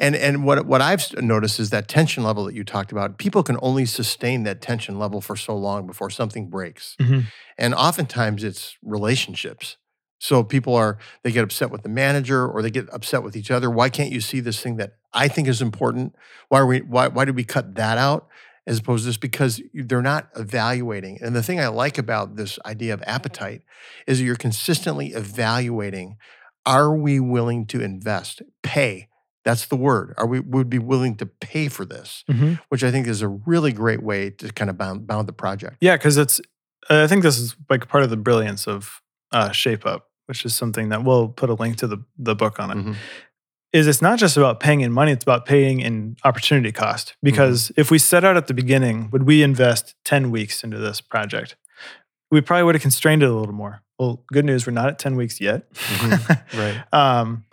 And 0.00 0.14
and 0.14 0.44
what 0.44 0.64
what 0.66 0.80
I've 0.80 1.04
noticed 1.20 1.58
is 1.58 1.70
that 1.70 1.88
tension 1.88 2.22
level 2.22 2.44
that 2.44 2.54
you 2.54 2.62
talked 2.62 2.92
about. 2.92 3.18
People 3.18 3.42
can 3.42 3.58
only 3.60 3.84
sustain 3.84 4.44
that 4.44 4.60
tension 4.60 4.98
level 4.98 5.20
for 5.20 5.34
so 5.34 5.56
long 5.56 5.86
before 5.86 6.08
something 6.08 6.48
breaks. 6.48 6.94
Mhm. 7.00 7.24
And 7.58 7.74
oftentimes 7.74 8.44
it's 8.44 8.76
relationships. 8.82 9.76
So 10.20 10.44
people 10.44 10.74
are 10.74 10.98
they 11.24 11.32
get 11.32 11.42
upset 11.42 11.70
with 11.70 11.82
the 11.82 11.88
manager 11.88 12.46
or 12.46 12.62
they 12.62 12.70
get 12.70 12.88
upset 12.92 13.22
with 13.24 13.36
each 13.36 13.50
other. 13.50 13.70
Why 13.70 13.88
can't 13.88 14.12
you 14.12 14.20
see 14.20 14.38
this 14.40 14.60
thing 14.60 14.76
that 14.76 14.94
I 15.12 15.26
think 15.26 15.48
is 15.48 15.60
important? 15.60 16.14
Why 16.48 16.60
are 16.60 16.66
we 16.66 16.80
why 16.80 17.08
why 17.08 17.24
did 17.24 17.34
we 17.34 17.44
cut 17.44 17.74
that 17.74 17.98
out? 17.98 18.28
As 18.68 18.78
opposed 18.78 19.04
to 19.04 19.08
just 19.08 19.20
because 19.20 19.60
they're 19.72 20.02
not 20.02 20.28
evaluating. 20.36 21.18
And 21.22 21.34
the 21.34 21.42
thing 21.42 21.58
I 21.58 21.68
like 21.68 21.96
about 21.98 22.36
this 22.36 22.58
idea 22.66 22.92
of 22.94 23.02
appetite 23.06 23.62
is 24.06 24.18
that 24.18 24.24
you're 24.24 24.36
consistently 24.36 25.08
evaluating 25.14 26.16
are 26.66 26.94
we 26.94 27.18
willing 27.18 27.64
to 27.68 27.80
invest, 27.80 28.42
pay? 28.62 29.08
That's 29.44 29.64
the 29.66 29.76
word. 29.76 30.12
Are 30.18 30.26
we 30.26 30.40
would 30.40 30.68
be 30.68 30.78
willing 30.78 31.16
to 31.16 31.24
pay 31.24 31.68
for 31.68 31.86
this? 31.86 32.24
Mhm. 32.30 32.60
Which 32.68 32.84
I 32.84 32.90
think 32.90 33.06
is 33.06 33.22
a 33.22 33.28
really 33.28 33.72
great 33.72 34.02
way 34.02 34.28
to 34.30 34.52
kind 34.52 34.68
of 34.68 34.76
bound, 34.76 35.06
bound 35.06 35.26
the 35.28 35.32
project. 35.32 35.76
Yeah, 35.80 35.96
because 35.96 36.18
it's. 36.18 36.40
I 36.90 37.06
think 37.06 37.22
this 37.22 37.38
is 37.38 37.56
like 37.70 37.88
part 37.88 38.04
of 38.04 38.10
the 38.10 38.16
brilliance 38.18 38.66
of 38.68 39.00
uh, 39.32 39.50
Shape 39.52 39.86
Up, 39.86 40.08
which 40.26 40.44
is 40.44 40.54
something 40.54 40.90
that 40.90 41.04
we'll 41.04 41.28
put 41.28 41.48
a 41.48 41.54
link 41.54 41.76
to 41.78 41.86
the 41.86 41.98
the 42.18 42.34
book 42.34 42.60
on 42.60 42.70
it. 42.70 42.76
Mhm. 42.76 42.96
Is 43.72 43.86
it's 43.86 44.00
not 44.00 44.18
just 44.18 44.36
about 44.38 44.60
paying 44.60 44.80
in 44.80 44.92
money; 44.92 45.12
it's 45.12 45.22
about 45.24 45.44
paying 45.44 45.80
in 45.80 46.16
opportunity 46.24 46.72
cost. 46.72 47.14
Because 47.22 47.70
if 47.76 47.90
we 47.90 47.98
set 47.98 48.24
out 48.24 48.36
at 48.36 48.46
the 48.46 48.54
beginning, 48.54 49.10
would 49.12 49.24
we 49.24 49.42
invest 49.42 49.94
ten 50.04 50.30
weeks 50.30 50.64
into 50.64 50.78
this 50.78 51.00
project? 51.02 51.56
We 52.30 52.40
probably 52.40 52.64
would 52.64 52.74
have 52.74 52.82
constrained 52.82 53.22
it 53.22 53.28
a 53.28 53.34
little 53.34 53.54
more. 53.54 53.82
Well, 53.98 54.24
good 54.32 54.44
news, 54.46 54.66
we're 54.66 54.72
not 54.72 54.88
at 54.88 54.98
ten 54.98 55.16
weeks 55.16 55.40
yet. 55.40 55.70
Mhm. 55.74 56.42
Right. 56.58 56.94
um, 56.94 57.44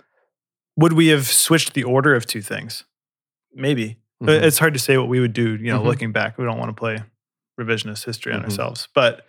would 0.77 0.93
we 0.93 1.07
have 1.07 1.25
switched 1.27 1.73
the 1.73 1.83
order 1.83 2.15
of 2.15 2.25
two 2.25 2.41
things? 2.41 2.85
Maybe. 3.53 3.97
But 4.21 4.41
Mhm. 4.41 4.43
It's 4.45 4.59
hard 4.59 4.73
to 4.73 4.79
say 4.79 4.97
what 4.97 5.09
we 5.09 5.19
would 5.19 5.33
do, 5.33 5.55
you 5.57 5.71
know, 5.71 5.79
Mhm. 5.81 5.85
looking 5.85 6.11
back. 6.13 6.37
We 6.37 6.45
don't 6.45 6.57
want 6.57 6.69
to 6.69 6.79
play 6.79 6.99
revisionist 7.59 8.05
history 8.05 8.31
on 8.33 8.41
Mhm. 8.41 8.45
ourselves. 8.45 8.87
But 8.95 9.25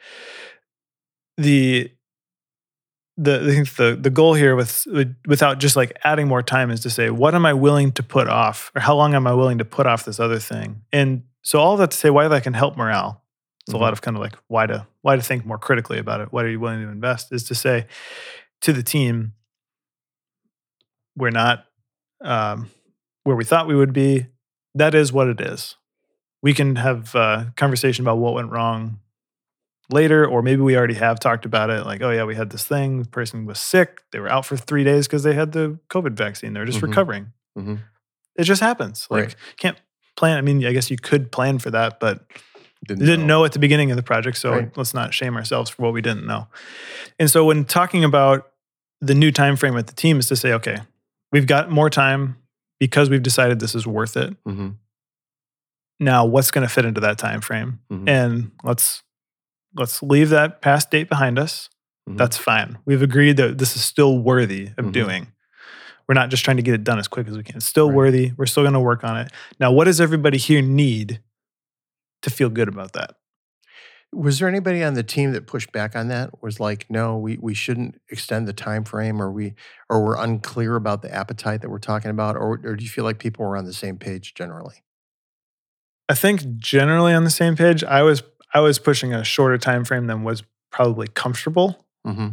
the 1.37 1.91
the 3.17 3.41
I 3.41 3.47
think 3.55 3.75
the 3.77 3.97
the 4.01 4.11
goal 4.11 4.35
here 4.35 4.57
with 4.57 4.87
without 5.27 5.59
just 5.59 5.77
like 5.77 5.97
adding 6.05 6.29
more 6.29 6.43
time 6.43 6.71
is 6.71 6.81
to 6.81 6.91
say 6.91 7.11
what 7.11 7.35
am 7.35 7.47
I 7.47 7.53
willing 7.53 7.93
to 7.93 8.03
put 8.03 8.29
off? 8.29 8.71
Or 8.75 8.81
how 8.81 8.95
long 8.97 9.15
am 9.15 9.27
I 9.27 9.35
willing 9.35 9.59
to 9.59 9.65
put 9.65 9.87
off 9.87 10.05
this 10.05 10.21
other 10.21 10.39
thing? 10.39 10.83
And 10.93 11.25
so 11.43 11.61
all 11.61 11.77
that 11.77 11.93
to 11.93 11.97
say 11.97 12.11
why 12.11 12.29
that 12.29 12.43
can 12.43 12.55
help 12.55 12.77
morale 12.77 13.23
it's 13.67 13.75
mm-hmm. 13.75 13.83
a 13.83 13.85
lot 13.85 13.93
of 13.93 14.01
kind 14.01 14.17
of 14.17 14.21
like 14.21 14.35
why 14.47 14.67
to 14.67 14.87
why 15.03 15.17
to 15.17 15.23
think 15.23 15.45
more 15.45 15.59
critically 15.59 15.99
about 15.99 16.21
it. 16.21 16.33
What 16.33 16.45
are 16.45 16.51
you 16.51 16.61
willing 16.61 16.83
to 16.83 16.89
invest? 16.89 17.33
Is 17.33 17.45
to 17.45 17.55
say 17.55 17.87
to 18.61 18.73
the 18.73 18.83
team 18.83 19.33
we're 21.17 21.31
not 21.31 21.65
um, 22.21 22.71
where 23.25 23.35
we 23.35 23.45
thought 23.45 23.67
we 23.67 23.75
would 23.75 23.93
be. 23.93 24.27
That 24.75 24.95
is 24.95 25.13
what 25.13 25.27
it 25.27 25.41
is. 25.41 25.77
We 26.43 26.55
can 26.55 26.77
have 26.77 27.15
a 27.15 27.53
conversation 27.57 28.05
about 28.05 28.19
what 28.19 28.35
went 28.35 28.53
wrong 28.53 29.01
later, 29.91 30.27
or 30.27 30.43
maybe 30.43 30.63
we 30.63 30.77
already 30.77 30.95
have 30.95 31.21
talked 31.21 31.45
about 31.45 31.71
it. 31.71 31.87
Like, 31.87 32.03
oh 32.03 32.11
yeah, 32.11 32.25
we 32.25 32.35
had 32.35 32.51
this 32.51 32.65
thing. 32.65 33.03
The 33.03 33.09
person 33.09 33.47
was 33.47 33.59
sick. 33.59 34.03
They 34.13 34.21
were 34.21 34.29
out 34.29 34.45
for 34.47 34.57
three 34.57 34.85
days 34.85 35.07
because 35.07 35.23
they 35.23 35.35
had 35.35 35.53
the 35.53 35.79
COVID 35.91 36.13
vaccine. 36.13 36.53
They're 36.53 36.65
just 36.65 36.79
mm-hmm. 36.79 36.87
recovering. 36.87 37.33
Mm-hmm. 37.57 37.77
It 38.37 38.45
just 38.45 38.61
happens. 38.61 39.07
Like, 39.11 39.25
right. 39.25 39.37
can't 39.57 39.81
plan. 40.17 40.39
I 40.39 40.41
mean, 40.41 40.65
I 40.65 40.73
guess 40.73 40.91
you 40.91 40.97
could 40.97 41.31
plan 41.33 41.59
for 41.59 41.71
that, 41.71 42.01
but 42.01 42.25
didn't, 42.87 43.05
didn't 43.05 43.27
know. 43.27 43.39
know. 43.39 43.45
at 43.45 43.53
the 43.53 43.59
beginning 43.59 43.91
of 43.91 43.97
the 43.97 44.03
project. 44.03 44.39
So 44.39 44.51
right. 44.51 44.77
let's 44.77 44.95
not 44.95 45.15
shame 45.15 45.37
ourselves 45.37 45.71
for 45.71 45.83
what 45.83 45.93
we 45.93 46.03
didn't 46.03 46.27
know. 46.27 46.49
And 47.19 47.31
so 47.31 47.45
when 47.45 47.65
talking 47.65 48.05
about 48.05 48.51
the 49.01 49.15
new 49.15 49.31
time 49.31 49.57
frame 49.57 49.75
with 49.75 49.87
the 49.87 49.95
team 49.95 50.19
is 50.19 50.29
to 50.29 50.37
say, 50.37 50.53
okay, 50.55 50.79
we've 51.33 51.47
got 51.47 51.71
more 51.71 51.91
time 51.91 52.37
because 52.79 53.11
we've 53.11 53.23
decided 53.23 53.61
this 53.61 53.75
is 53.75 53.87
worth 53.87 54.17
it. 54.17 54.31
Mm-hmm. 54.45 54.71
Now, 55.99 56.27
what's 56.27 56.51
going 56.51 56.67
to 56.67 56.73
fit 56.73 56.85
into 56.85 57.01
that 57.01 57.19
time 57.19 57.41
frame? 57.41 57.81
Mm-hmm. 57.91 58.09
And 58.09 58.51
let's 58.63 59.03
let's 59.77 60.03
leave 60.03 60.31
that 60.31 60.61
past 60.61 60.91
date 60.91 61.09
behind 61.09 61.39
us. 61.39 61.69
Mm-hmm. 62.09 62.17
That's 62.17 62.37
fine. 62.37 62.79
We've 62.85 63.03
agreed 63.03 63.37
that 63.37 63.59
this 63.59 63.77
is 63.77 63.85
still 63.85 64.19
worthy 64.19 64.67
of 64.67 64.77
mm-hmm. 64.77 64.91
doing. 64.91 65.33
We're 66.09 66.15
not 66.15 66.31
just 66.31 66.45
trying 66.45 66.57
to 66.57 66.63
get 66.63 66.75
it 66.75 66.85
done 66.85 66.99
as 66.99 67.09
quick 67.09 67.27
as 67.27 67.37
we 67.37 67.43
can. 67.43 67.57
It's 67.57 67.67
still 67.67 67.89
right. 67.89 67.97
worthy. 67.97 68.33
We're 68.37 68.47
still 68.47 68.63
going 68.63 68.75
to 68.75 68.81
work 68.81 69.03
on 69.03 69.17
it. 69.17 69.33
Now, 69.59 69.73
what 69.73 69.85
does 69.85 70.01
everybody 70.01 70.39
here 70.39 70.63
need 70.63 71.21
to 72.23 72.31
feel 72.31 72.49
good 72.49 72.69
about 72.69 72.93
that? 72.93 73.17
Was 74.13 74.39
there 74.39 74.49
anybody 74.49 74.85
on 74.85 74.95
the 74.95 75.03
team 75.03 75.33
that 75.33 75.49
pushed 75.49 75.73
back 75.73 75.97
on 75.97 76.07
that? 76.09 76.43
Was 76.43 76.61
like, 76.61 76.87
no, 76.89 77.19
we 77.19 77.39
we 77.39 77.55
shouldn't 77.55 78.01
extend 78.09 78.47
the 78.47 78.53
time 78.53 78.85
frame, 78.85 79.21
or 79.21 79.33
we 79.33 79.55
or 79.91 80.03
we're 80.03 80.17
unclear 80.17 80.77
about 80.77 81.03
the 81.03 81.13
appetite 81.13 81.61
that 81.63 81.71
we're 81.71 81.79
talking 81.79 82.13
about, 82.13 82.37
or 82.37 82.61
or 82.63 82.77
do 82.77 82.85
you 82.85 82.89
feel 82.89 83.05
like 83.05 83.19
people 83.19 83.45
were 83.45 83.57
on 83.57 83.65
the 83.65 83.73
same 83.73 83.99
page 83.99 84.33
generally? 84.35 84.85
I 86.09 86.15
think 86.15 86.57
generally 86.57 87.13
on 87.13 87.25
the 87.25 87.31
same 87.31 87.57
page. 87.57 87.83
I 87.83 88.03
was 88.03 88.23
I 88.57 88.61
was 88.61 88.79
pushing 88.79 89.13
a 89.13 89.23
shorter 89.23 89.59
time 89.59 89.85
frame 89.85 90.07
than 90.07 90.25
was 90.25 90.43
probably 90.73 91.09
comfortable. 91.09 91.85
Mm-hmm. 92.07 92.29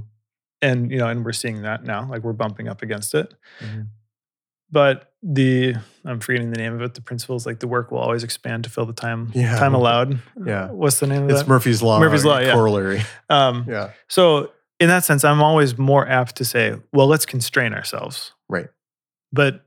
And 0.61 0.89
you 0.89 0.97
know, 0.97 1.09
and 1.09 1.25
we're 1.25 1.33
seeing 1.33 1.63
that 1.63 1.83
now, 1.83 2.07
like 2.09 2.23
we're 2.23 2.31
bumping 2.31 2.69
up 2.69 2.81
against 2.81 3.13
it. 3.13 3.33
Mm-hmm. 3.59 3.81
But 4.71 5.11
the 5.21 5.75
I'm 6.05 6.21
forgetting 6.21 6.49
the 6.51 6.57
name 6.57 6.73
of 6.73 6.81
it. 6.81 6.93
The 6.93 7.01
principle 7.01 7.35
is 7.35 7.45
like 7.45 7.59
the 7.59 7.67
work 7.67 7.91
will 7.91 7.97
always 7.97 8.23
expand 8.23 8.63
to 8.63 8.69
fill 8.69 8.85
the 8.85 8.93
time 8.93 9.33
yeah. 9.35 9.59
time 9.59 9.75
allowed. 9.75 10.19
Yeah. 10.45 10.69
What's 10.71 11.01
the 11.01 11.07
name 11.07 11.23
of 11.23 11.29
it? 11.29 11.33
it's 11.33 11.41
that? 11.41 11.49
Murphy's 11.49 11.81
law. 11.83 11.99
Murphy's 11.99 12.23
law. 12.23 12.39
Yeah. 12.39 12.53
Corollary. 12.53 13.01
Um, 13.29 13.65
yeah. 13.67 13.91
So 14.07 14.51
in 14.79 14.87
that 14.87 15.03
sense, 15.03 15.25
I'm 15.25 15.43
always 15.43 15.77
more 15.77 16.07
apt 16.07 16.37
to 16.37 16.45
say, 16.45 16.77
well, 16.93 17.07
let's 17.07 17.25
constrain 17.25 17.73
ourselves. 17.73 18.31
Right. 18.47 18.69
But 19.33 19.65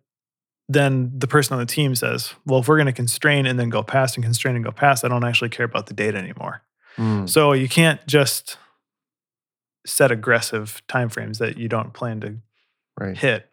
then 0.69 1.13
the 1.17 1.29
person 1.29 1.55
on 1.55 1.61
the 1.61 1.67
team 1.67 1.95
says, 1.95 2.35
well, 2.45 2.61
if 2.61 2.69
we're 2.69 2.77
going 2.77 2.87
to 2.87 2.93
constrain 2.93 3.47
and 3.47 3.59
then 3.59 3.69
go 3.69 3.83
past 3.83 4.17
and 4.17 4.25
constrain 4.25 4.57
and 4.57 4.65
go 4.65 4.73
past, 4.73 5.05
I 5.05 5.09
don't 5.09 5.25
actually 5.25 5.51
care 5.51 5.67
about 5.67 5.87
the 5.87 5.95
data 5.95 6.19
anymore. 6.19 6.63
Mm. 6.97 7.29
So 7.29 7.53
you 7.53 7.69
can't 7.69 8.05
just 8.07 8.59
set 9.87 10.11
aggressive 10.11 10.83
timeframes 10.89 11.39
that 11.39 11.57
you 11.57 11.69
don't 11.69 11.93
plan 11.93 12.21
to 12.21 12.37
right. 12.99 13.17
hit. 13.17 13.49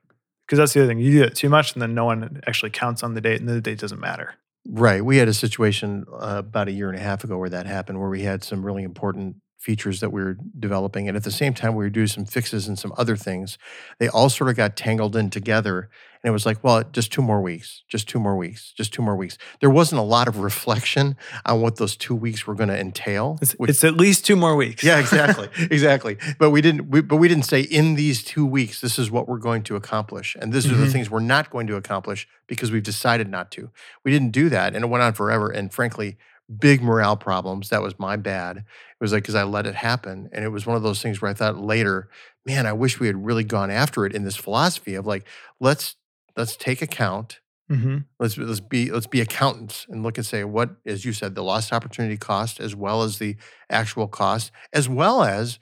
Because 0.46 0.58
that's 0.58 0.74
the 0.74 0.82
other 0.82 0.88
thing. 0.88 1.00
You 1.00 1.12
do 1.12 1.24
it 1.24 1.36
too 1.36 1.50
much 1.50 1.74
and 1.74 1.82
then 1.82 1.94
no 1.94 2.06
one 2.06 2.42
actually 2.48 2.72
counts 2.72 3.04
on 3.04 3.14
the 3.14 3.22
date 3.22 3.40
and 3.40 3.48
the 3.48 3.62
date 3.62 3.80
doesn't 3.80 4.00
matter. 4.00 4.36
Right. 4.68 5.04
We 5.04 5.18
had 5.18 5.28
a 5.28 5.34
situation 5.34 6.06
uh, 6.12 6.38
about 6.40 6.68
a 6.68 6.72
year 6.72 6.90
and 6.90 6.98
a 6.98 7.02
half 7.02 7.24
ago 7.24 7.38
where 7.38 7.50
that 7.50 7.66
happened, 7.66 8.00
where 8.00 8.10
we 8.10 8.24
had 8.24 8.44
some 8.44 8.66
really 8.66 8.84
important 8.84 9.38
features 9.64 10.02
that 10.02 10.10
we 10.10 10.22
were 10.22 10.38
developing. 10.60 11.08
And 11.08 11.16
at 11.16 11.24
the 11.24 11.32
same 11.32 11.54
time, 11.54 11.74
we 11.74 11.86
were 11.86 11.90
doing 11.90 12.08
some 12.08 12.26
fixes 12.26 12.68
and 12.68 12.78
some 12.78 12.94
other 12.98 13.16
things. 13.16 13.58
They 13.98 14.10
all 14.10 14.30
sort 14.30 14.50
of 14.50 14.58
got 14.58 14.76
tangled 14.76 15.16
in 15.16 15.30
together. 15.30 15.90
And 16.22 16.30
it 16.30 16.34
was 16.34 16.46
like, 16.46 16.62
well, 16.64 16.84
just 16.92 17.14
two 17.14 17.22
more 17.22 17.42
weeks, 17.42 17.84
just 17.88 18.10
two 18.10 18.20
more 18.20 18.36
weeks, 18.36 18.74
just 18.74 18.94
two 18.94 19.02
more 19.02 19.16
weeks. 19.16 19.38
There 19.62 19.70
wasn't 19.70 20.00
a 20.00 20.04
lot 20.04 20.28
of 20.28 20.40
reflection 20.40 21.16
on 21.46 21.62
what 21.62 21.78
those 21.78 21.96
two 21.96 22.14
weeks 22.14 22.46
were 22.46 22.56
going 22.56 22.68
to 22.70 22.78
entail. 22.78 23.40
It's, 23.42 23.54
which, 23.54 23.70
it's, 23.70 23.84
at 23.86 23.96
least 23.96 24.26
two 24.26 24.36
more 24.36 24.58
weeks. 24.58 24.84
yeah, 24.84 25.00
exactly, 25.00 25.48
exactly. 25.72 26.18
But 26.40 26.50
we 26.50 26.62
didn't. 26.62 26.90
We, 26.90 27.02
but 27.02 27.18
we 27.18 27.30
didn't 27.30 27.44
say 27.44 27.62
in 27.62 27.96
these 27.96 28.22
two 28.22 28.46
weeks, 28.46 28.82
this 28.82 29.00
is 29.00 29.12
what 29.12 29.28
we're 29.28 29.38
going 29.38 29.64
to 29.64 29.76
accomplish, 29.76 30.36
and 30.40 30.52
these 30.52 30.66
mm-hmm. 30.66 30.76
are 30.76 30.78
the 30.78 30.84
mm-hmm. 30.84 30.94
things 30.94 31.10
we're 31.10 31.20
not 31.20 31.50
going 31.50 31.68
to 31.68 31.76
accomplish 31.76 32.28
because 32.48 32.72
we've 32.72 32.84
decided 32.84 33.30
not 33.30 33.52
to. 33.52 33.70
We 34.04 34.12
didn't 34.12 34.32
do 34.32 34.48
that, 34.50 34.76
and 34.76 34.86
it 34.86 34.88
went 34.88 35.04
on 35.04 35.14
forever. 35.14 35.50
And 35.50 35.74
frankly, 35.74 36.18
big 36.60 36.82
morale 36.82 37.18
problems. 37.18 37.70
That 37.70 37.82
was 37.82 37.98
my 38.00 38.16
bad. 38.16 38.58
It 38.58 38.66
was 39.00 39.14
like 39.14 39.24
because 39.24 39.36
I 39.36 39.44
let 39.44 39.66
it 39.66 39.76
happen, 39.76 40.30
and 40.32 40.44
it 40.44 40.50
was 40.50 40.66
one 40.66 40.76
of 40.76 40.84
those 40.84 41.02
things 41.02 41.22
where 41.22 41.32
I 41.32 41.34
thought 41.34 41.58
later, 41.58 42.10
man, 42.46 42.66
I 42.66 42.74
wish 42.74 43.00
we 43.00 43.08
had 43.08 43.26
really 43.26 43.44
gone 43.44 43.72
after 43.72 44.06
it 44.06 44.14
in 44.14 44.24
this 44.24 44.36
philosophy 44.36 44.96
of 44.96 45.06
like, 45.06 45.28
let's 45.60 45.96
let's 46.36 46.56
take 46.56 46.82
account. 46.82 47.40
Mm-hmm. 47.72 48.00
Let's 48.20 48.38
let's 48.38 48.60
be 48.60 48.92
let's 48.92 49.08
be 49.08 49.22
accountants 49.22 49.86
and 49.90 50.04
look 50.04 50.18
and 50.18 50.26
say 50.26 50.44
what, 50.44 50.72
as 50.86 51.06
you 51.06 51.14
said, 51.14 51.36
the 51.36 51.44
lost 51.44 51.72
opportunity 51.72 52.18
cost 52.18 52.60
as 52.60 52.76
well 52.76 53.04
as 53.04 53.20
the 53.20 53.36
actual 53.70 54.08
cost, 54.08 54.52
as 54.74 54.90
well 54.90 55.24
as 55.24 55.60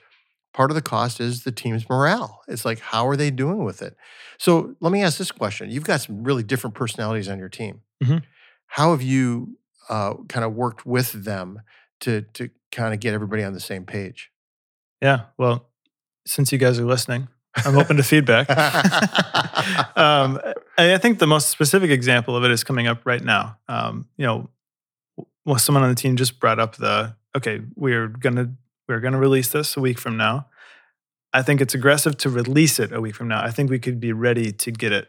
part 0.54 0.72
of 0.72 0.76
the 0.76 0.82
cost 0.82 1.20
is 1.20 1.44
the 1.44 1.52
team's 1.52 1.88
morale. 1.90 2.42
It's 2.48 2.66
like 2.66 2.80
how 2.80 3.08
are 3.08 3.16
they 3.16 3.32
doing 3.32 3.64
with 3.64 3.82
it? 3.82 3.96
So 4.38 4.76
let 4.80 4.92
me 4.92 5.04
ask 5.04 5.18
this 5.18 5.32
question: 5.32 5.70
You've 5.70 5.84
got 5.84 6.02
some 6.02 6.24
really 6.24 6.44
different 6.44 6.76
personalities 6.76 7.30
on 7.30 7.40
your 7.40 7.50
team. 7.50 7.82
Mm-hmm. 8.04 8.18
How 8.66 8.92
have 8.92 9.02
you 9.02 9.58
uh, 9.92 10.16
kind 10.28 10.44
of 10.44 10.56
worked 10.56 10.86
with 10.86 11.12
them 11.26 11.62
to 12.00 12.22
to 12.34 12.50
kind 12.72 12.94
of 12.94 13.00
get 13.00 13.14
everybody 13.14 13.44
on 13.44 13.54
the 13.54 13.60
same 13.60 13.86
page? 13.86 14.32
Yeah, 15.02 15.26
well, 15.38 15.70
since 16.26 16.52
you 16.52 16.58
guys 16.58 16.80
are 16.80 16.86
listening, 16.86 17.28
I'm 17.56 17.78
open 17.78 17.98
to 17.98 18.04
feedback. 18.04 18.50
um, 19.98 20.40
I 20.78 20.98
think 20.98 21.20
the 21.20 21.28
most 21.28 21.50
specific 21.50 21.92
example 21.92 22.36
of 22.36 22.44
it 22.44 22.52
is 22.52 22.64
coming 22.64 22.88
up 22.88 23.06
right 23.06 23.24
now. 23.24 23.58
Um, 23.68 24.08
you 24.18 24.26
know, 24.26 24.50
well, 25.46 25.60
someone 25.60 25.84
on 25.84 25.90
the 25.90 25.96
team 25.96 26.16
just 26.16 26.40
brought 26.40 26.60
up 26.60 26.78
the 26.78 27.16
okay, 27.36 27.62
we're 27.76 28.08
gonna 28.08 28.54
we're 28.88 29.00
gonna 29.00 29.20
release 29.20 29.50
this 29.50 29.78
a 29.78 29.82
week 29.82 30.00
from 30.00 30.18
now. 30.18 30.48
I 31.34 31.42
think 31.42 31.62
it's 31.62 31.74
aggressive 31.74 32.18
to 32.18 32.30
release 32.30 32.80
it 32.80 32.92
a 32.92 33.00
week 33.00 33.16
from 33.16 33.28
now. 33.28 33.44
I 33.44 33.52
think 33.52 33.70
we 33.70 33.80
could 33.80 34.00
be 34.00 34.12
ready 34.12 34.52
to 34.52 34.72
get 34.72 34.92
it 34.92 35.08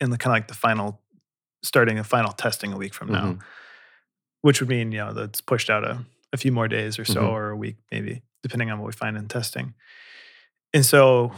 in 0.00 0.10
the 0.10 0.18
kind 0.18 0.32
of 0.32 0.36
like 0.36 0.48
the 0.48 0.54
final, 0.54 1.00
starting 1.62 1.98
a 1.98 2.04
final 2.04 2.32
testing 2.32 2.72
a 2.72 2.76
week 2.76 2.94
from 2.94 3.10
now, 3.10 3.24
mm-hmm. 3.24 3.40
Which 4.46 4.60
would 4.60 4.68
mean 4.68 4.92
you 4.92 4.98
know 4.98 5.12
that's 5.12 5.40
pushed 5.40 5.68
out 5.68 5.82
a, 5.82 5.98
a 6.32 6.36
few 6.36 6.52
more 6.52 6.68
days 6.68 7.00
or 7.00 7.04
so, 7.04 7.22
mm-hmm. 7.22 7.34
or 7.34 7.50
a 7.50 7.56
week 7.56 7.78
maybe, 7.90 8.22
depending 8.44 8.70
on 8.70 8.78
what 8.78 8.86
we 8.86 8.92
find 8.92 9.16
in 9.16 9.26
testing. 9.26 9.74
And 10.72 10.86
so 10.86 11.32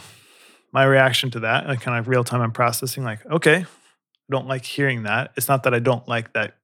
my 0.75 0.85
reaction 0.85 1.31
to 1.31 1.41
that, 1.41 1.67
like 1.67 1.81
kind 1.81 1.99
of 1.99 2.07
real 2.07 2.23
time, 2.23 2.43
I'm 2.43 2.53
processing, 2.53 3.05
like, 3.05 3.25
okay, 3.25 3.57
I 3.57 3.67
don't 4.31 4.47
like 4.47 4.63
hearing 4.63 5.05
that. 5.05 5.33
It's 5.39 5.49
not 5.49 5.63
that 5.63 5.73
I 5.73 5.79
don't 5.79 6.07
like 6.07 6.35
that 6.35 6.59